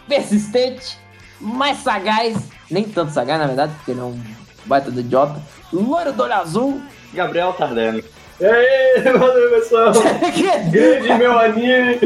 [0.09, 0.99] persistente,
[1.41, 2.37] mais sagaz,
[2.71, 4.21] nem tanto sagaz na verdade, porque ele é um
[4.65, 5.41] baita do idiota.
[5.73, 6.83] Loiro do olho azul.
[7.13, 8.05] Gabriel Tardelli.
[8.41, 9.93] E aí, valeu pessoal!
[10.73, 11.99] Grande meu anime!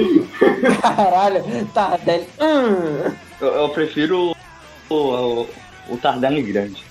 [0.82, 2.28] Caralho, Tardelli.
[2.40, 3.12] Hum.
[3.40, 4.34] Eu, eu prefiro
[4.88, 5.48] o, o,
[5.88, 6.82] o Tardelli grande.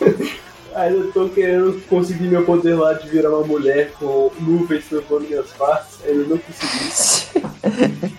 [0.74, 5.52] Ainda tô querendo conseguir meu poder lá de virar uma mulher com nuvens tampando minhas
[5.52, 8.14] faces, ainda não consegui.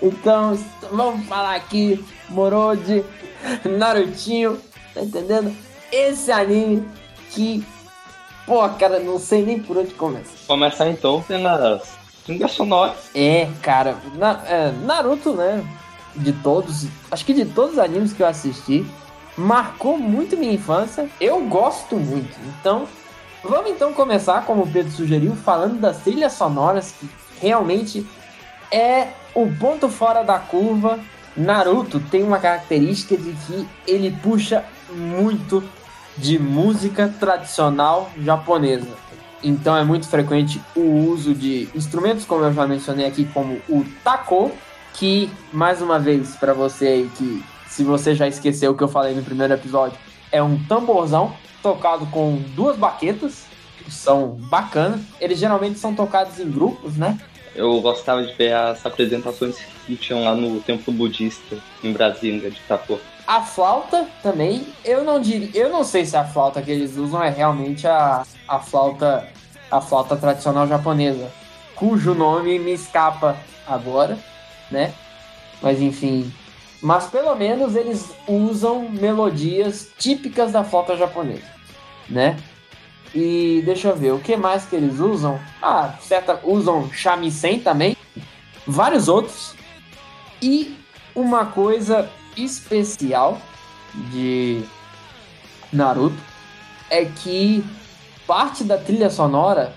[0.02, 0.58] então,
[0.90, 3.04] vamos falar aqui, Morode,
[3.62, 4.58] Narutinho,
[4.94, 5.54] tá entendendo?
[5.92, 6.88] Esse anime
[7.30, 7.62] que,
[8.46, 10.32] pô, cara, não sei nem por onde começar.
[10.46, 11.82] Começar então pelas
[12.24, 13.10] trilhas sonoras.
[13.14, 15.62] É, cara, na- é, Naruto, né?
[16.16, 18.86] De todos, acho que de todos os animes que eu assisti,
[19.38, 21.08] marcou muito minha infância.
[21.20, 22.36] Eu gosto muito.
[22.60, 22.86] Então,
[23.42, 27.08] vamos então começar, como o Pedro sugeriu, falando das trilhas sonoras, que
[27.40, 28.04] realmente
[28.70, 30.98] é o ponto fora da curva.
[31.36, 35.62] Naruto tem uma característica de que ele puxa muito
[36.16, 38.88] de música tradicional japonesa.
[39.40, 43.84] Então é muito frequente o uso de instrumentos, como eu já mencionei aqui, como o
[44.02, 44.50] taco,
[44.94, 48.88] que, mais uma vez, para você aí que, se você já esqueceu o que eu
[48.88, 49.98] falei no primeiro episódio,
[50.32, 53.44] é um tamborzão tocado com duas baquetas,
[53.84, 55.00] que são bacanas.
[55.20, 57.18] Eles geralmente são tocados em grupos, né?
[57.54, 59.56] Eu gostava de ver as apresentações
[59.86, 63.00] que tinham lá no templo budista em Brasília de Itapu.
[63.26, 67.22] A flauta também, eu não diria, eu não sei se a flauta que eles usam
[67.22, 69.28] é realmente a, a flauta
[69.70, 71.30] a flauta tradicional japonesa,
[71.74, 74.18] cujo nome me escapa agora,
[74.70, 74.94] né?
[75.60, 76.32] Mas enfim,
[76.82, 81.46] mas pelo menos eles usam melodias típicas da flauta japonesa,
[82.08, 82.36] né?
[83.14, 85.40] E deixa eu ver, o que mais que eles usam?
[85.62, 87.96] Ah, certa, usam shamisen também,
[88.66, 89.54] vários outros.
[90.42, 90.76] E
[91.14, 93.40] uma coisa especial
[94.12, 94.62] de
[95.72, 96.18] Naruto
[96.90, 97.64] é que
[98.26, 99.74] parte da trilha sonora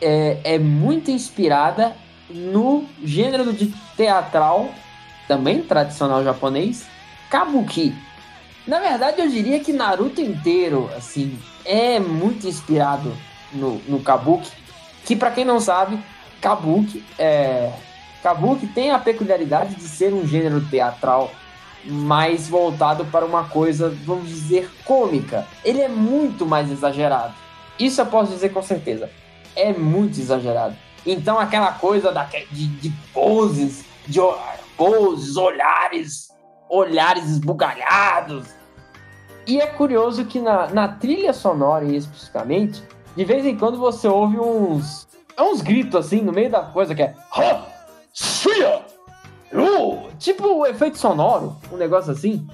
[0.00, 1.96] é, é muito inspirada
[2.28, 4.70] no gênero de teatral,
[5.32, 6.84] também tradicional japonês,
[7.30, 7.94] Kabuki.
[8.66, 13.16] Na verdade, eu diria que Naruto inteiro, assim, é muito inspirado
[13.50, 14.50] no, no Kabuki,
[15.06, 15.98] que para quem não sabe,
[16.38, 17.72] Kabuki é
[18.22, 21.32] Kabuki tem a peculiaridade de ser um gênero teatral
[21.84, 25.46] mais voltado para uma coisa, vamos dizer, cômica.
[25.64, 27.34] Ele é muito mais exagerado.
[27.80, 29.10] Isso eu posso dizer com certeza.
[29.56, 30.76] É muito exagerado.
[31.04, 32.22] Então aquela coisa da,
[32.52, 34.20] de, de poses, de
[34.76, 36.28] poses, olhares,
[36.68, 38.46] olhares esbugalhados.
[39.46, 42.82] E é curioso que na, na trilha sonora, especificamente,
[43.16, 47.02] de vez em quando você ouve uns, uns gritos assim no meio da coisa que
[47.02, 47.14] é.
[50.22, 52.46] Tipo o efeito sonoro, um negócio assim.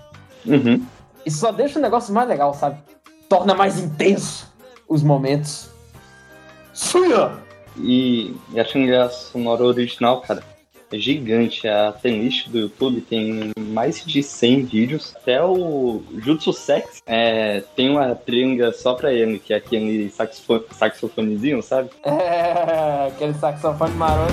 [0.46, 0.84] Uhum.
[1.26, 2.78] Isso só deixa o negócio mais legal, sabe?
[3.28, 4.50] Torna mais intenso
[4.88, 5.68] os momentos.
[6.72, 7.38] Suya!
[7.76, 10.57] E, e a trilha sonora original, cara, é
[10.92, 11.66] gigante.
[11.68, 15.14] A playlist do YouTube tem mais de 100 vídeos.
[15.16, 20.64] Até o Jutsu Sex é, tem uma trilha só pra ele, que é aquele saxofo
[20.72, 21.90] saxofonezinho, sabe?
[22.04, 24.32] É, aquele saxofone maroto.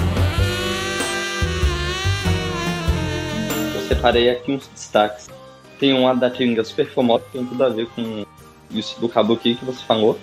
[3.76, 5.30] Eu separei aqui uns destaques.
[5.80, 8.26] Tem uma da trilha super famosa que tem tudo a ver com
[8.72, 10.18] isso do Kabuki que você falou,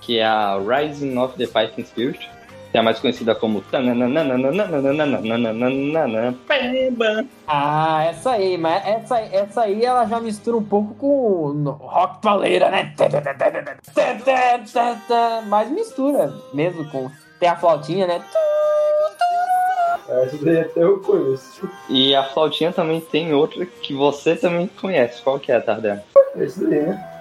[0.00, 2.28] que é a Rising of the Fighting Spirit,
[2.76, 3.62] que é mais conhecida como
[7.48, 12.70] Ah, essa aí, mas essa, essa aí ela já mistura um pouco com rock paleira,
[12.70, 12.94] né?
[15.46, 17.10] Mas mistura mesmo com.
[17.40, 18.22] Tem a flautinha, né?
[20.06, 21.66] Essa daí até eu conheço.
[21.88, 25.22] E a flautinha também tem outra que você também conhece.
[25.22, 26.00] Qual que é, Tardel?
[26.36, 27.15] Esse daí, né?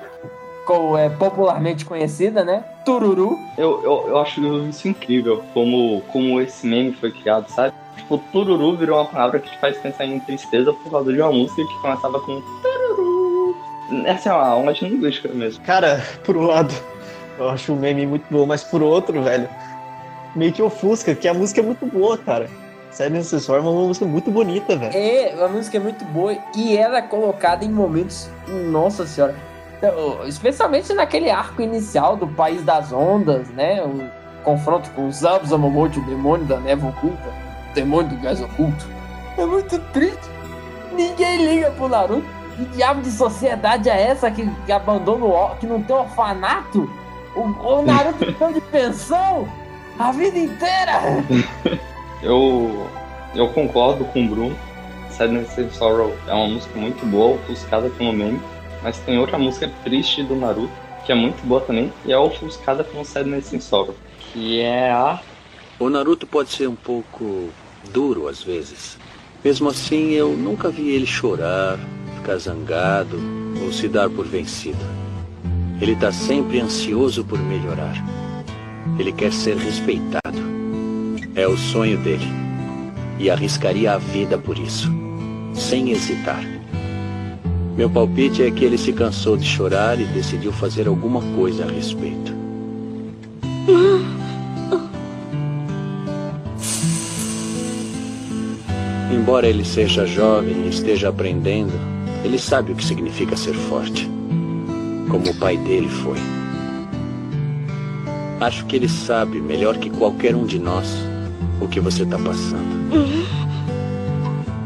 [0.66, 2.64] Como é popularmente conhecida, né?
[2.84, 3.40] Tururu.
[3.58, 7.74] Eu, eu, eu acho isso incrível, como, como esse meme foi criado, sabe?
[7.98, 11.32] Tipo, tururu virou uma palavra que te faz pensar em tristeza por causa de uma
[11.32, 13.56] música que começava com tururu.
[14.06, 15.64] Essa é uma de linguística mesmo.
[15.64, 16.74] Cara, por um lado,
[17.38, 19.48] eu acho o meme muito bom, mas por outro, velho,
[20.36, 22.50] meio que ofusca, que a música é muito boa, cara.
[22.92, 24.96] Sério, Necessor é uma música muito bonita, velho.
[24.96, 28.30] É, a música é muito boa e ela é colocada em momentos.
[28.48, 29.36] Nossa senhora.
[29.88, 33.84] Então, Especialmente naquele arco inicial do País das Ondas, né?
[33.84, 34.10] O
[34.44, 37.30] confronto com os Zabuzamomote, o demônio da névoa oculta,
[37.72, 38.88] o demônio do gás oculto.
[39.38, 40.30] É muito triste.
[40.94, 42.36] Ninguém liga pro Naruto.
[42.56, 46.90] Que diabo de sociedade é essa que, que abandona o que não tem orfanato?
[47.36, 49.46] O, o Naruto ficou de pensão
[50.00, 51.02] a vida inteira.
[52.24, 52.90] Eu,
[53.36, 54.58] eu concordo com o Bruno.
[55.12, 58.42] Sadness and Sorrow é uma música muito boa, ofuscada pelo meme.
[58.86, 60.72] Mas tem outra música triste do Naruto,
[61.08, 63.96] que é muito boa também, e é ofuscada pelo Sadness and Sorrow.
[64.32, 65.20] Que é a
[65.80, 67.50] O Naruto pode ser um pouco
[67.92, 68.96] duro às vezes.
[69.44, 71.80] Mesmo assim, eu nunca vi ele chorar,
[72.18, 73.20] ficar zangado
[73.64, 74.86] ou se dar por vencido.
[75.82, 77.96] Ele está sempre ansioso por melhorar.
[79.00, 80.38] Ele quer ser respeitado.
[81.34, 82.28] É o sonho dele.
[83.18, 84.92] e arriscaria a vida por isso,
[85.56, 86.55] sem hesitar.
[87.78, 91.68] Meu palpite é que ele se cansou de chorar e decidiu fazer alguma coisa a
[91.68, 92.34] respeito.
[99.14, 101.74] Embora ele seja jovem e esteja aprendendo,
[102.24, 104.10] ele sabe o que significa ser forte,
[105.10, 106.18] como o pai dele foi.
[108.40, 110.96] Acho que ele sabe melhor que qualquer um de nós
[111.60, 113.35] o que você está passando.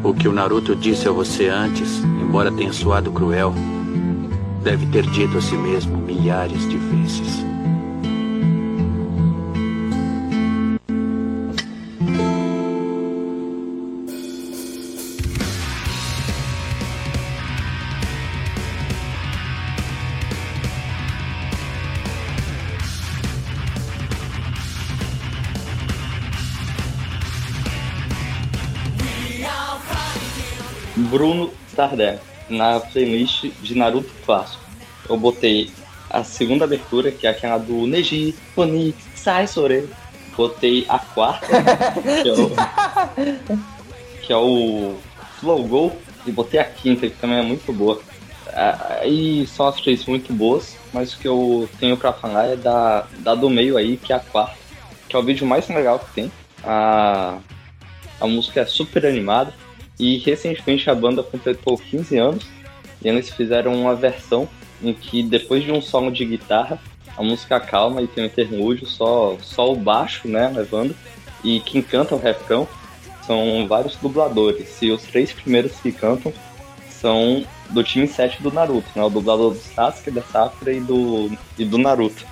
[0.02, 3.54] O que o Naruto disse a você antes, embora tenha soado cruel,
[4.64, 7.49] deve ter dito a si mesmo milhares de vezes.
[31.80, 32.20] Stardust,
[32.50, 34.62] na playlist de Naruto Clássico.
[35.08, 35.72] Eu botei
[36.10, 39.88] a segunda abertura, que é aquela do Neji, Oni, Sai Sore.
[40.36, 41.48] Botei a quarta,
[42.24, 42.52] que é o,
[44.22, 44.96] que é o
[45.40, 45.92] Flow Go.
[46.26, 48.02] E botei a quinta, que também é muito boa.
[48.54, 52.56] Ah, E são as três muito boas, mas o que eu tenho pra falar é
[52.56, 54.56] da, da do meio aí, que é a quarta,
[55.08, 56.32] que é o vídeo mais legal que tem.
[56.64, 57.38] A,
[58.20, 59.54] a música é super animada.
[60.00, 62.48] E recentemente a banda completou 15 anos
[63.04, 64.48] e eles fizeram uma versão
[64.82, 66.80] em que depois de um solo de guitarra,
[67.18, 70.96] a música calma e tem um interlúdio, só, só o baixo, né, levando,
[71.44, 72.68] e quem canta o refrão
[73.26, 74.82] são vários dubladores.
[74.82, 76.32] E os três primeiros que cantam
[76.90, 81.30] são do time 7 do Naruto, né, o dublador do Sasuke, da Sakura e do,
[81.58, 82.26] e do Naruto.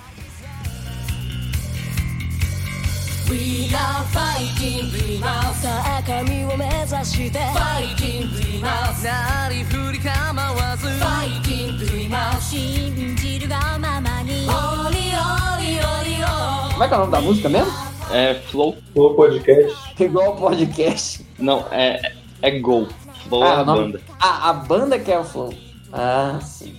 [3.29, 16.73] We are fighting dreamers さあ神を目指して Fighting dreamers なりふり構わず Fighting dreamers 信じるがままに Oli oli oli oli
[16.73, 17.71] Como é que é o nome da música mesmo?
[18.11, 18.75] É Flow.
[18.93, 19.75] Flow Podcast.
[20.03, 21.25] Igual o podcast.
[21.39, 22.87] Não, é, é Gol.
[23.27, 24.01] Flow é Ah, a o nome- banda.
[24.19, 25.53] Ah, a banda que é o Flow.
[25.91, 26.75] Ah, sim.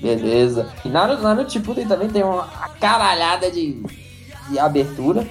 [0.00, 0.72] Beleza.
[0.84, 2.44] E Naruto, Naruto Shippuden também tem uma
[2.80, 3.82] caralhada de,
[4.50, 5.26] de abertura,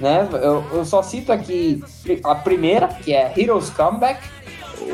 [0.00, 0.28] né?
[0.32, 1.82] Eu, eu só cito aqui
[2.24, 4.20] a primeira, que é Heroes Comeback.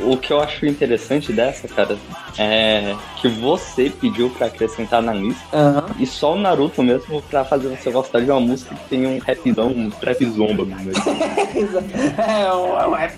[0.02, 1.96] O que eu acho interessante dessa, cara,
[2.38, 7.68] é que você pediu pra acrescentar na lista e só o Naruto mesmo pra fazer
[7.68, 10.96] você gostar de uma música que tem um rapzão, um trap zomba no meio.
[12.18, 13.14] é, um, é um rap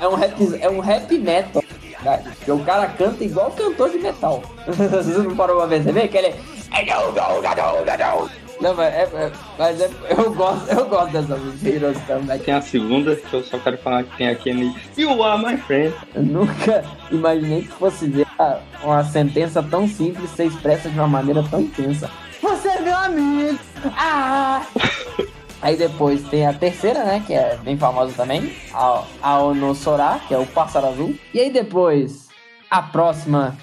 [0.00, 1.62] é um rap, é um rap metal.
[2.02, 2.22] né?
[2.36, 4.42] Porque o cara canta igual cantor de metal.
[4.66, 6.36] Você não parou pra perceber que ele é.
[8.62, 11.98] Não, mas, é, é- mas é- eu, gosto, eu gosto dessa música, Heroes.
[12.44, 15.92] Tem a segunda que eu só quero falar que tem aquele You are my friend.
[16.14, 18.24] Eu nunca imaginei que fosse ver
[18.84, 22.08] uma sentença tão simples ser expressa de uma maneira tão intensa.
[22.40, 23.58] Você é meu amigo!
[23.96, 24.62] Ah!
[25.60, 27.22] Aí depois tem a terceira, né?
[27.26, 28.52] Que é bem famosa também.
[28.72, 31.14] A, a Onosora, que é o pássaro azul.
[31.32, 32.28] E aí depois,
[32.68, 33.56] a próxima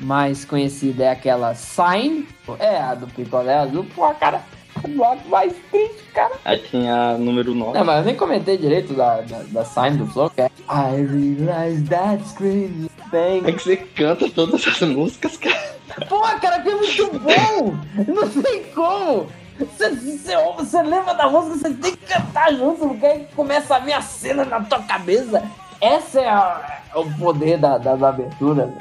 [0.00, 2.26] mais conhecida é aquela Sign.
[2.58, 3.86] É a do picolé azul.
[3.94, 4.42] Pô, cara,
[4.82, 6.34] o bloco mais triste, cara.
[6.44, 7.78] Aí tem a número 9.
[7.78, 11.06] Não, mas eu nem comentei direito da, da, da sign do Flow, que é I
[11.06, 15.76] realize that scream É que você canta todas as músicas, cara.
[16.08, 17.74] Pô, cara, que é muito bom!
[18.12, 19.26] Não tem como!
[19.58, 23.78] Você, você, você lembra da música, você tem que cantar junto, porque aí começa a
[23.78, 25.42] vir a cena na tua cabeça.
[25.80, 28.76] Essa é, a- é o poder da, da, da abertura, né?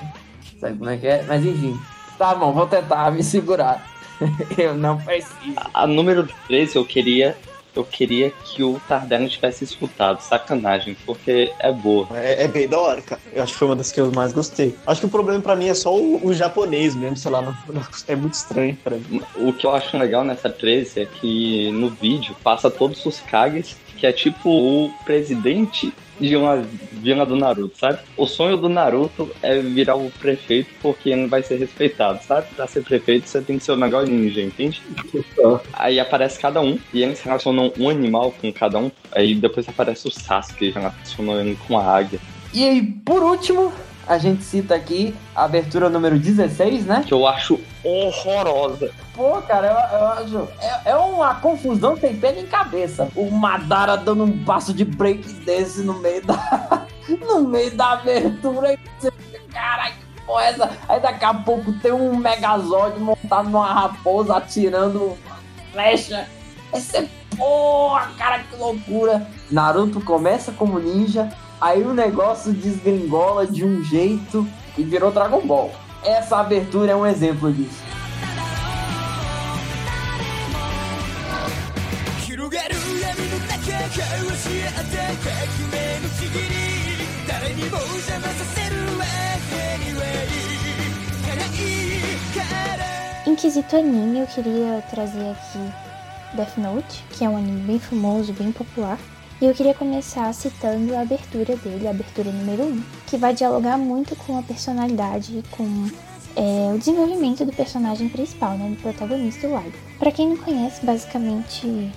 [0.65, 1.23] Sabe como é que é?
[1.27, 1.79] Mas enfim,
[2.17, 3.85] tá bom, vou tentar me segurar.
[4.57, 5.55] Eu não preciso.
[5.73, 7.37] A número 13 eu queria.
[7.75, 12.07] Eu queria que o Tardelli tivesse escutado, sacanagem, porque é boa.
[12.13, 13.19] É, é bem da hora, cara.
[13.33, 14.73] Eu acho que foi uma das que eu mais gostei.
[14.87, 17.53] Acho que o problema pra mim é só o, o japonês mesmo, sei lá, não-
[17.67, 19.21] não- é muito estranho pra mim.
[19.35, 23.75] O que eu acho legal nessa 13 é que no vídeo passa todos os Kages,
[23.97, 27.99] que é tipo o presidente de uma vila do Naruto, sabe?
[28.17, 32.47] O sonho do Naruto é virar o prefeito porque não vai ser respeitado, sabe?
[32.55, 34.81] Pra ser prefeito você tem que ser o melhor ninja, entende?
[35.73, 38.91] Aí aparece cada um e eles relacionam um animal com cada um.
[39.11, 42.19] Aí depois aparece o Sasuke relacionando ele com a águia.
[42.53, 43.73] E aí, por último,
[44.07, 47.03] a gente cita aqui a abertura número 16, né?
[47.05, 48.91] Que eu acho horrorosa.
[49.15, 50.49] Pô, cara, eu, eu.
[50.59, 53.09] É, é uma confusão sem pé nem cabeça.
[53.15, 56.85] O Madara dando um passo de break desse no meio da.
[57.21, 58.77] no meio da abertura.
[59.51, 60.77] Caralho, que porra é essa?
[60.89, 65.17] Aí daqui a pouco tem um Megazord montado numa raposa atirando
[65.71, 66.27] flecha.
[66.73, 69.27] Aí você, Porra, cara, que loucura!
[69.51, 71.29] Naruto começa como ninja,
[71.59, 74.47] aí o negócio desgringola de um jeito
[74.77, 75.71] e virou Dragon Ball.
[76.03, 77.94] Essa abertura é um exemplo disso.
[82.54, 85.34] 広がる闇の中交わし合った革
[85.66, 86.54] 命のちぎり
[87.26, 89.04] 誰にも邪魔させるわ
[89.74, 90.30] Anyway
[91.26, 92.80] 輝いから
[93.26, 98.32] Em quesito anime, eu queria trazer aqui Death Note, que é um anime bem famoso,
[98.32, 98.96] bem popular.
[99.40, 103.76] E eu queria começar citando a abertura dele, a abertura número 1, que vai dialogar
[103.76, 105.88] muito com a personalidade e com
[106.36, 109.72] é, o desenvolvimento do personagem principal, né, do protagonista, o Light.
[109.98, 111.90] Pra quem não conhece, basicamente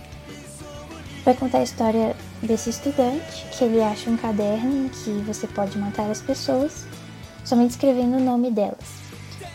[1.29, 5.77] vai contar a história desse estudante, que ele acha um caderno em que você pode
[5.77, 6.87] matar as pessoas
[7.45, 8.79] somente escrevendo o nome delas.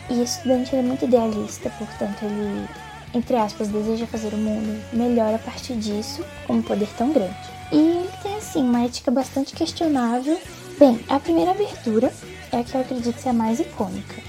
[0.08, 2.68] E esse estudante é muito idealista, portanto ele,
[3.12, 7.34] entre aspas, deseja fazer o mundo melhor a partir disso, com um poder tão grande.
[7.72, 10.40] E ele tem, assim, uma ética bastante questionável.
[10.78, 12.12] Bem, a primeira abertura
[12.52, 14.22] é a que eu acredito ser a mais icônica.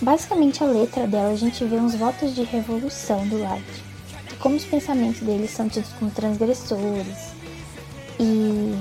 [0.00, 3.87] Basicamente, a letra dela, a gente vê uns votos de revolução do Light.
[4.40, 7.32] Como os pensamentos dele são tidos como transgressores.
[8.20, 8.78] E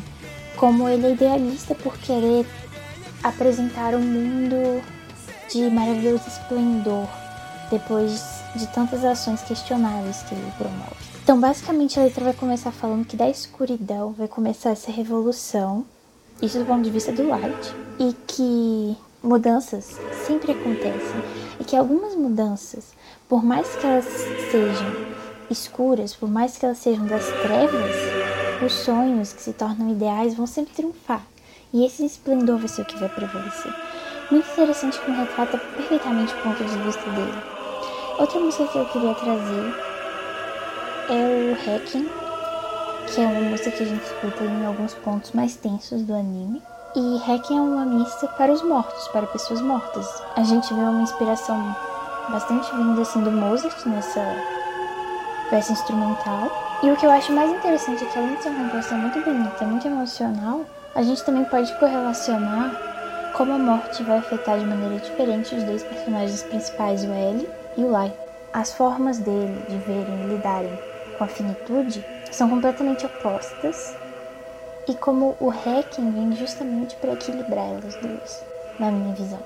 [0.56, 2.46] como ele é idealista por querer
[3.24, 4.82] apresentar um mundo
[5.52, 7.08] de maravilhoso esplendor
[7.70, 8.22] depois
[8.56, 10.96] de tantas ações questionáveis que ele promove.
[11.24, 15.86] Então, basicamente, a letra vai começar falando que da escuridão vai começar essa revolução,
[16.42, 21.22] isso do ponto de vista do Light, e que mudanças sempre acontecem,
[21.60, 22.94] e que algumas mudanças,
[23.28, 27.96] por mais que elas sejam escuras, por mais que elas sejam das trevas,
[28.66, 31.22] os sonhos que se tornam ideais vão sempre triunfar,
[31.74, 33.74] e esse esplendor vai ser o que vai prevalecer.
[34.32, 37.44] Muito interessante como retrata perfeitamente o ponto de vista dele.
[38.20, 39.76] Outra música que eu queria trazer
[41.10, 42.10] é o Hacking,
[43.08, 46.62] que é uma música que a gente escuta em alguns pontos mais tensos do anime.
[46.96, 50.06] E Hacking é uma missa para os mortos, para pessoas mortas.
[50.36, 51.76] A gente vê uma inspiração
[52.30, 54.22] bastante vinda assim do Mozart nessa
[55.50, 56.80] peça instrumental.
[56.84, 59.20] E o que eu acho mais interessante é que além de ser uma composição muito
[59.22, 60.62] bonita, muito emocional,
[60.94, 62.72] a gente também pode correlacionar
[63.36, 67.84] como a morte vai afetar de maneira diferente os dois personagens principais, o L e
[67.84, 68.12] o Lai.
[68.52, 70.80] As formas dele de verem e lidarem
[71.18, 73.96] com a finitude são completamente opostas
[74.88, 78.44] e como o hacking vem justamente para equilibrar elas duas,
[78.80, 79.40] na minha visão.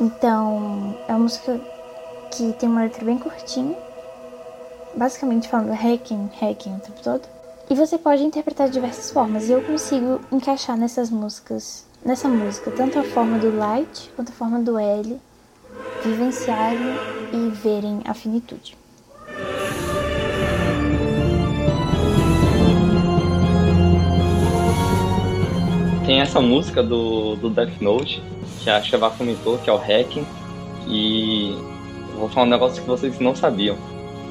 [0.00, 1.60] Então, é uma música
[2.30, 3.76] que tem uma letra bem curtinha,
[4.96, 7.22] basicamente falando hacking, hacking o tempo todo.
[7.68, 12.70] E você pode interpretar de diversas formas, e eu consigo encaixar nessas músicas nessa música,
[12.70, 15.18] tanto a forma do Light quanto a forma do L
[16.04, 16.94] vivenciarem
[17.32, 18.76] e verem a finitude.
[26.04, 28.22] Tem essa música do, do Death Note,
[28.62, 30.26] que a Sheva comentou, que é o Hacking,
[30.86, 31.56] e
[32.18, 33.76] vou falar um negócio que vocês não sabiam.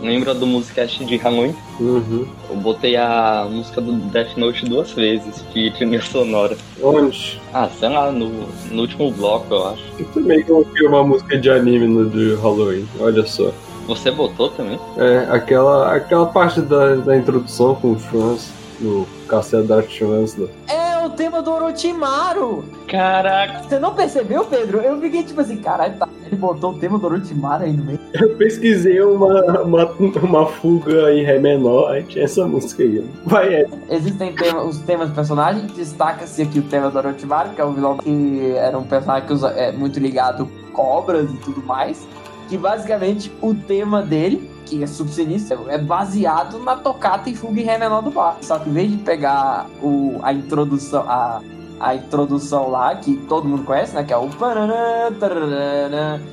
[0.04, 1.56] Lembra do musicast de Halloween?
[1.80, 2.28] Uhum.
[2.50, 6.58] Eu botei a música do Death Note duas vezes, de trilha sonora.
[6.82, 7.42] Onde?
[7.54, 8.30] Ah, sei lá, no,
[8.70, 9.84] no último bloco, eu acho.
[9.98, 13.50] Eu também coloquei uma música de anime no de Halloween, olha só.
[13.88, 14.78] Você botou também?
[14.98, 18.52] É, aquela, aquela parte da, da introdução com o Franz,
[18.82, 20.36] no Castelo da Franz.
[20.36, 20.48] Né?
[20.68, 22.66] É o tema do Orochimaru!
[22.88, 23.64] Caraca!
[23.64, 24.80] Você não percebeu, Pedro?
[24.80, 26.08] Eu fiquei tipo assim, caralho, tá.
[26.34, 28.00] Ele botou o tema do Orochimaru aí no meio.
[28.14, 29.86] Eu pesquisei uma, uma,
[30.22, 33.08] uma fuga em Ré menor, aí tinha essa música aí.
[33.24, 33.68] Vai, é.
[33.90, 37.72] Existem tema- os temas dos personagens, destaca-se aqui o tema do Orochimaru, que é o
[37.72, 42.06] vilão que era um personagem que usa, é muito ligado cobras e tudo mais.
[42.50, 47.64] Que basicamente o tema dele, que é subsinistro, é baseado na tocata e fuga em
[47.64, 48.38] Ré menor do bar.
[48.42, 51.42] Só que em vez de pegar o, a introdução, a,
[51.84, 54.06] a introdução lá, que todo mundo conhece, né?
[54.06, 54.30] Que é o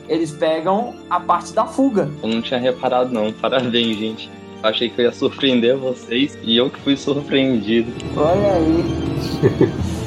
[0.08, 2.08] eles pegam a parte da fuga.
[2.22, 4.30] Eu não tinha reparado não, parabéns, gente.
[4.62, 7.92] Achei que eu ia surpreender vocês e eu que fui surpreendido.
[8.16, 9.90] Olha aí.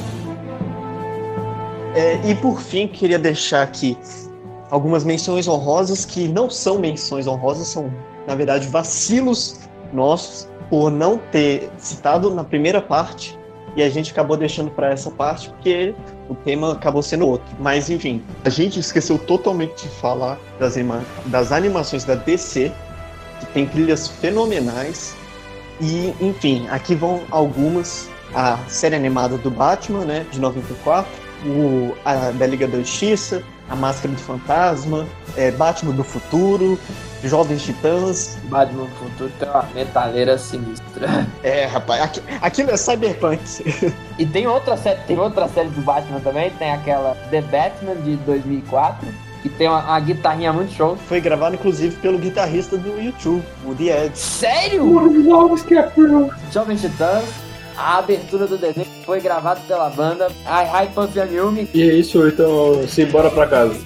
[1.95, 3.95] É, e por fim, queria deixar aqui
[4.71, 7.93] algumas menções honrosas que não são menções honrosas, são,
[8.25, 9.59] na verdade, vacilos
[9.93, 13.37] nossos por não ter citado na primeira parte
[13.75, 15.95] e a gente acabou deixando para essa parte porque
[16.29, 17.47] o tema acabou sendo outro.
[17.59, 20.75] Mas enfim, a gente esqueceu totalmente de falar das,
[21.25, 22.71] das animações da DC,
[23.39, 25.15] que tem trilhas fenomenais.
[25.81, 28.09] E, enfim, aqui vão algumas.
[28.35, 31.07] A série animada do Batman, né, de 94,
[31.45, 35.05] o, a da Liga da Justiça, A Máscara do Fantasma,
[35.37, 36.77] é, Batman do Futuro,
[37.23, 38.37] Jovens Titãs.
[38.43, 40.83] Batman do Futuro tem uma metaleira sinistra.
[41.43, 43.41] É, rapaz, aqui- aquilo é cyberpunk.
[44.19, 48.15] E tem outra série, tem outra série do Batman também, tem aquela The Batman de
[48.17, 49.07] 2004,
[49.41, 50.95] que tem uma, uma guitarrinha muito show.
[51.07, 54.17] Foi gravado, inclusive, pelo guitarrista do YouTube, o The Ed.
[54.17, 55.11] Sério?
[56.51, 57.25] Jovem Titãs,
[57.77, 61.67] a abertura do desenho foi gravada pela banda Hi Hi Puff Yumi.
[61.73, 63.79] E é isso, então, simbora pra casa.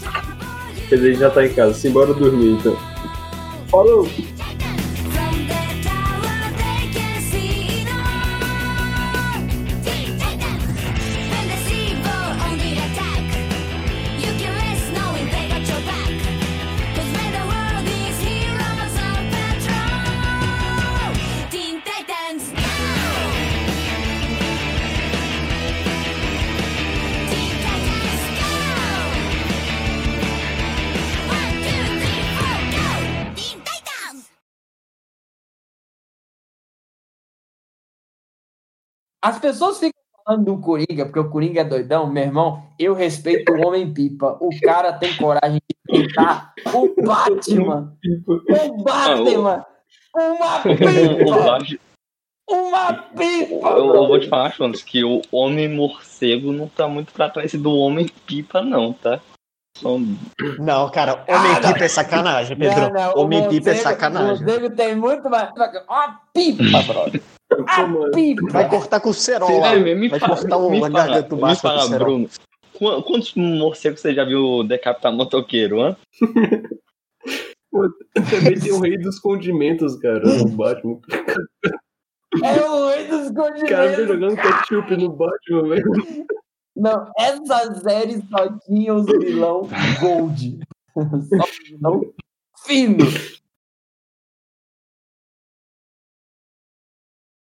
[0.90, 2.78] Quer dizer, já tá em casa, simbora dormir então.
[3.70, 4.08] Falou!
[39.22, 42.64] As pessoas ficam falando do Coringa, porque o Coringa é doidão, meu irmão.
[42.78, 44.38] Eu respeito o Homem-Pipa.
[44.40, 47.98] O cara tem coragem de tentar o Batman.
[48.28, 49.66] O Batman.
[50.16, 51.78] Uma pipa.
[52.50, 53.70] Uma pipa.
[53.70, 57.54] Eu, eu vou te falar, Jonas, que o Homem Morcego não tá muito pra trás
[57.54, 59.22] do Homem Pipa, não, tá?
[60.60, 62.82] Não, cara, Homem-Pipa é sacanagem, Pedro.
[62.82, 64.36] Não, não, o Homem-Pipa é sacanagem.
[64.44, 65.52] O morcego tem muito mais.
[65.88, 67.22] Uma pipa, brother.
[67.86, 68.48] Uma pipa.
[68.52, 69.74] Vai cortar com o cerol Sim, lá.
[69.76, 72.00] é, me Vai fala- cortar o me a fala- garganta do com fala.
[72.00, 72.30] Bruno,
[72.74, 75.96] qu- quantos morcegos você já viu decapitar motoqueiro, hã?
[77.72, 81.00] Pô, também tem o rei dos condimentos, cara, no Batman.
[82.44, 84.08] É o rei dos O cara tá condimentos.
[84.08, 86.26] jogando ketchup no Batman, velho.
[86.78, 89.68] Não, essa série só tinha os vilão
[90.00, 90.60] gold.
[90.98, 92.02] Só vilão
[92.66, 93.06] fino.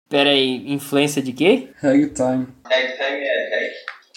[0.09, 1.69] Pera aí, influência de quê?
[1.81, 2.47] Ragtime.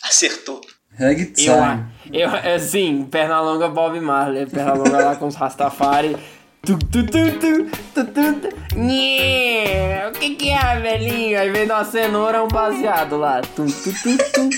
[0.02, 0.60] Acertou.
[0.98, 1.86] Ragtime.
[2.12, 6.16] Eu, eu, assim, perna longa Bob Marley, perna longa lá com os Rastafari.
[6.62, 8.78] Tu, tu, tu, tu, tu, tu, tu.
[8.78, 11.40] Nhê, O que que é, velhinho?
[11.40, 13.40] Aí vem uma cenoura, um baseado lá.
[13.40, 14.50] Tu, tu, tu, tu.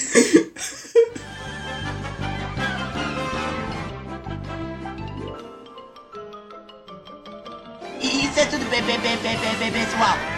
[9.71, 10.32] Pessoal.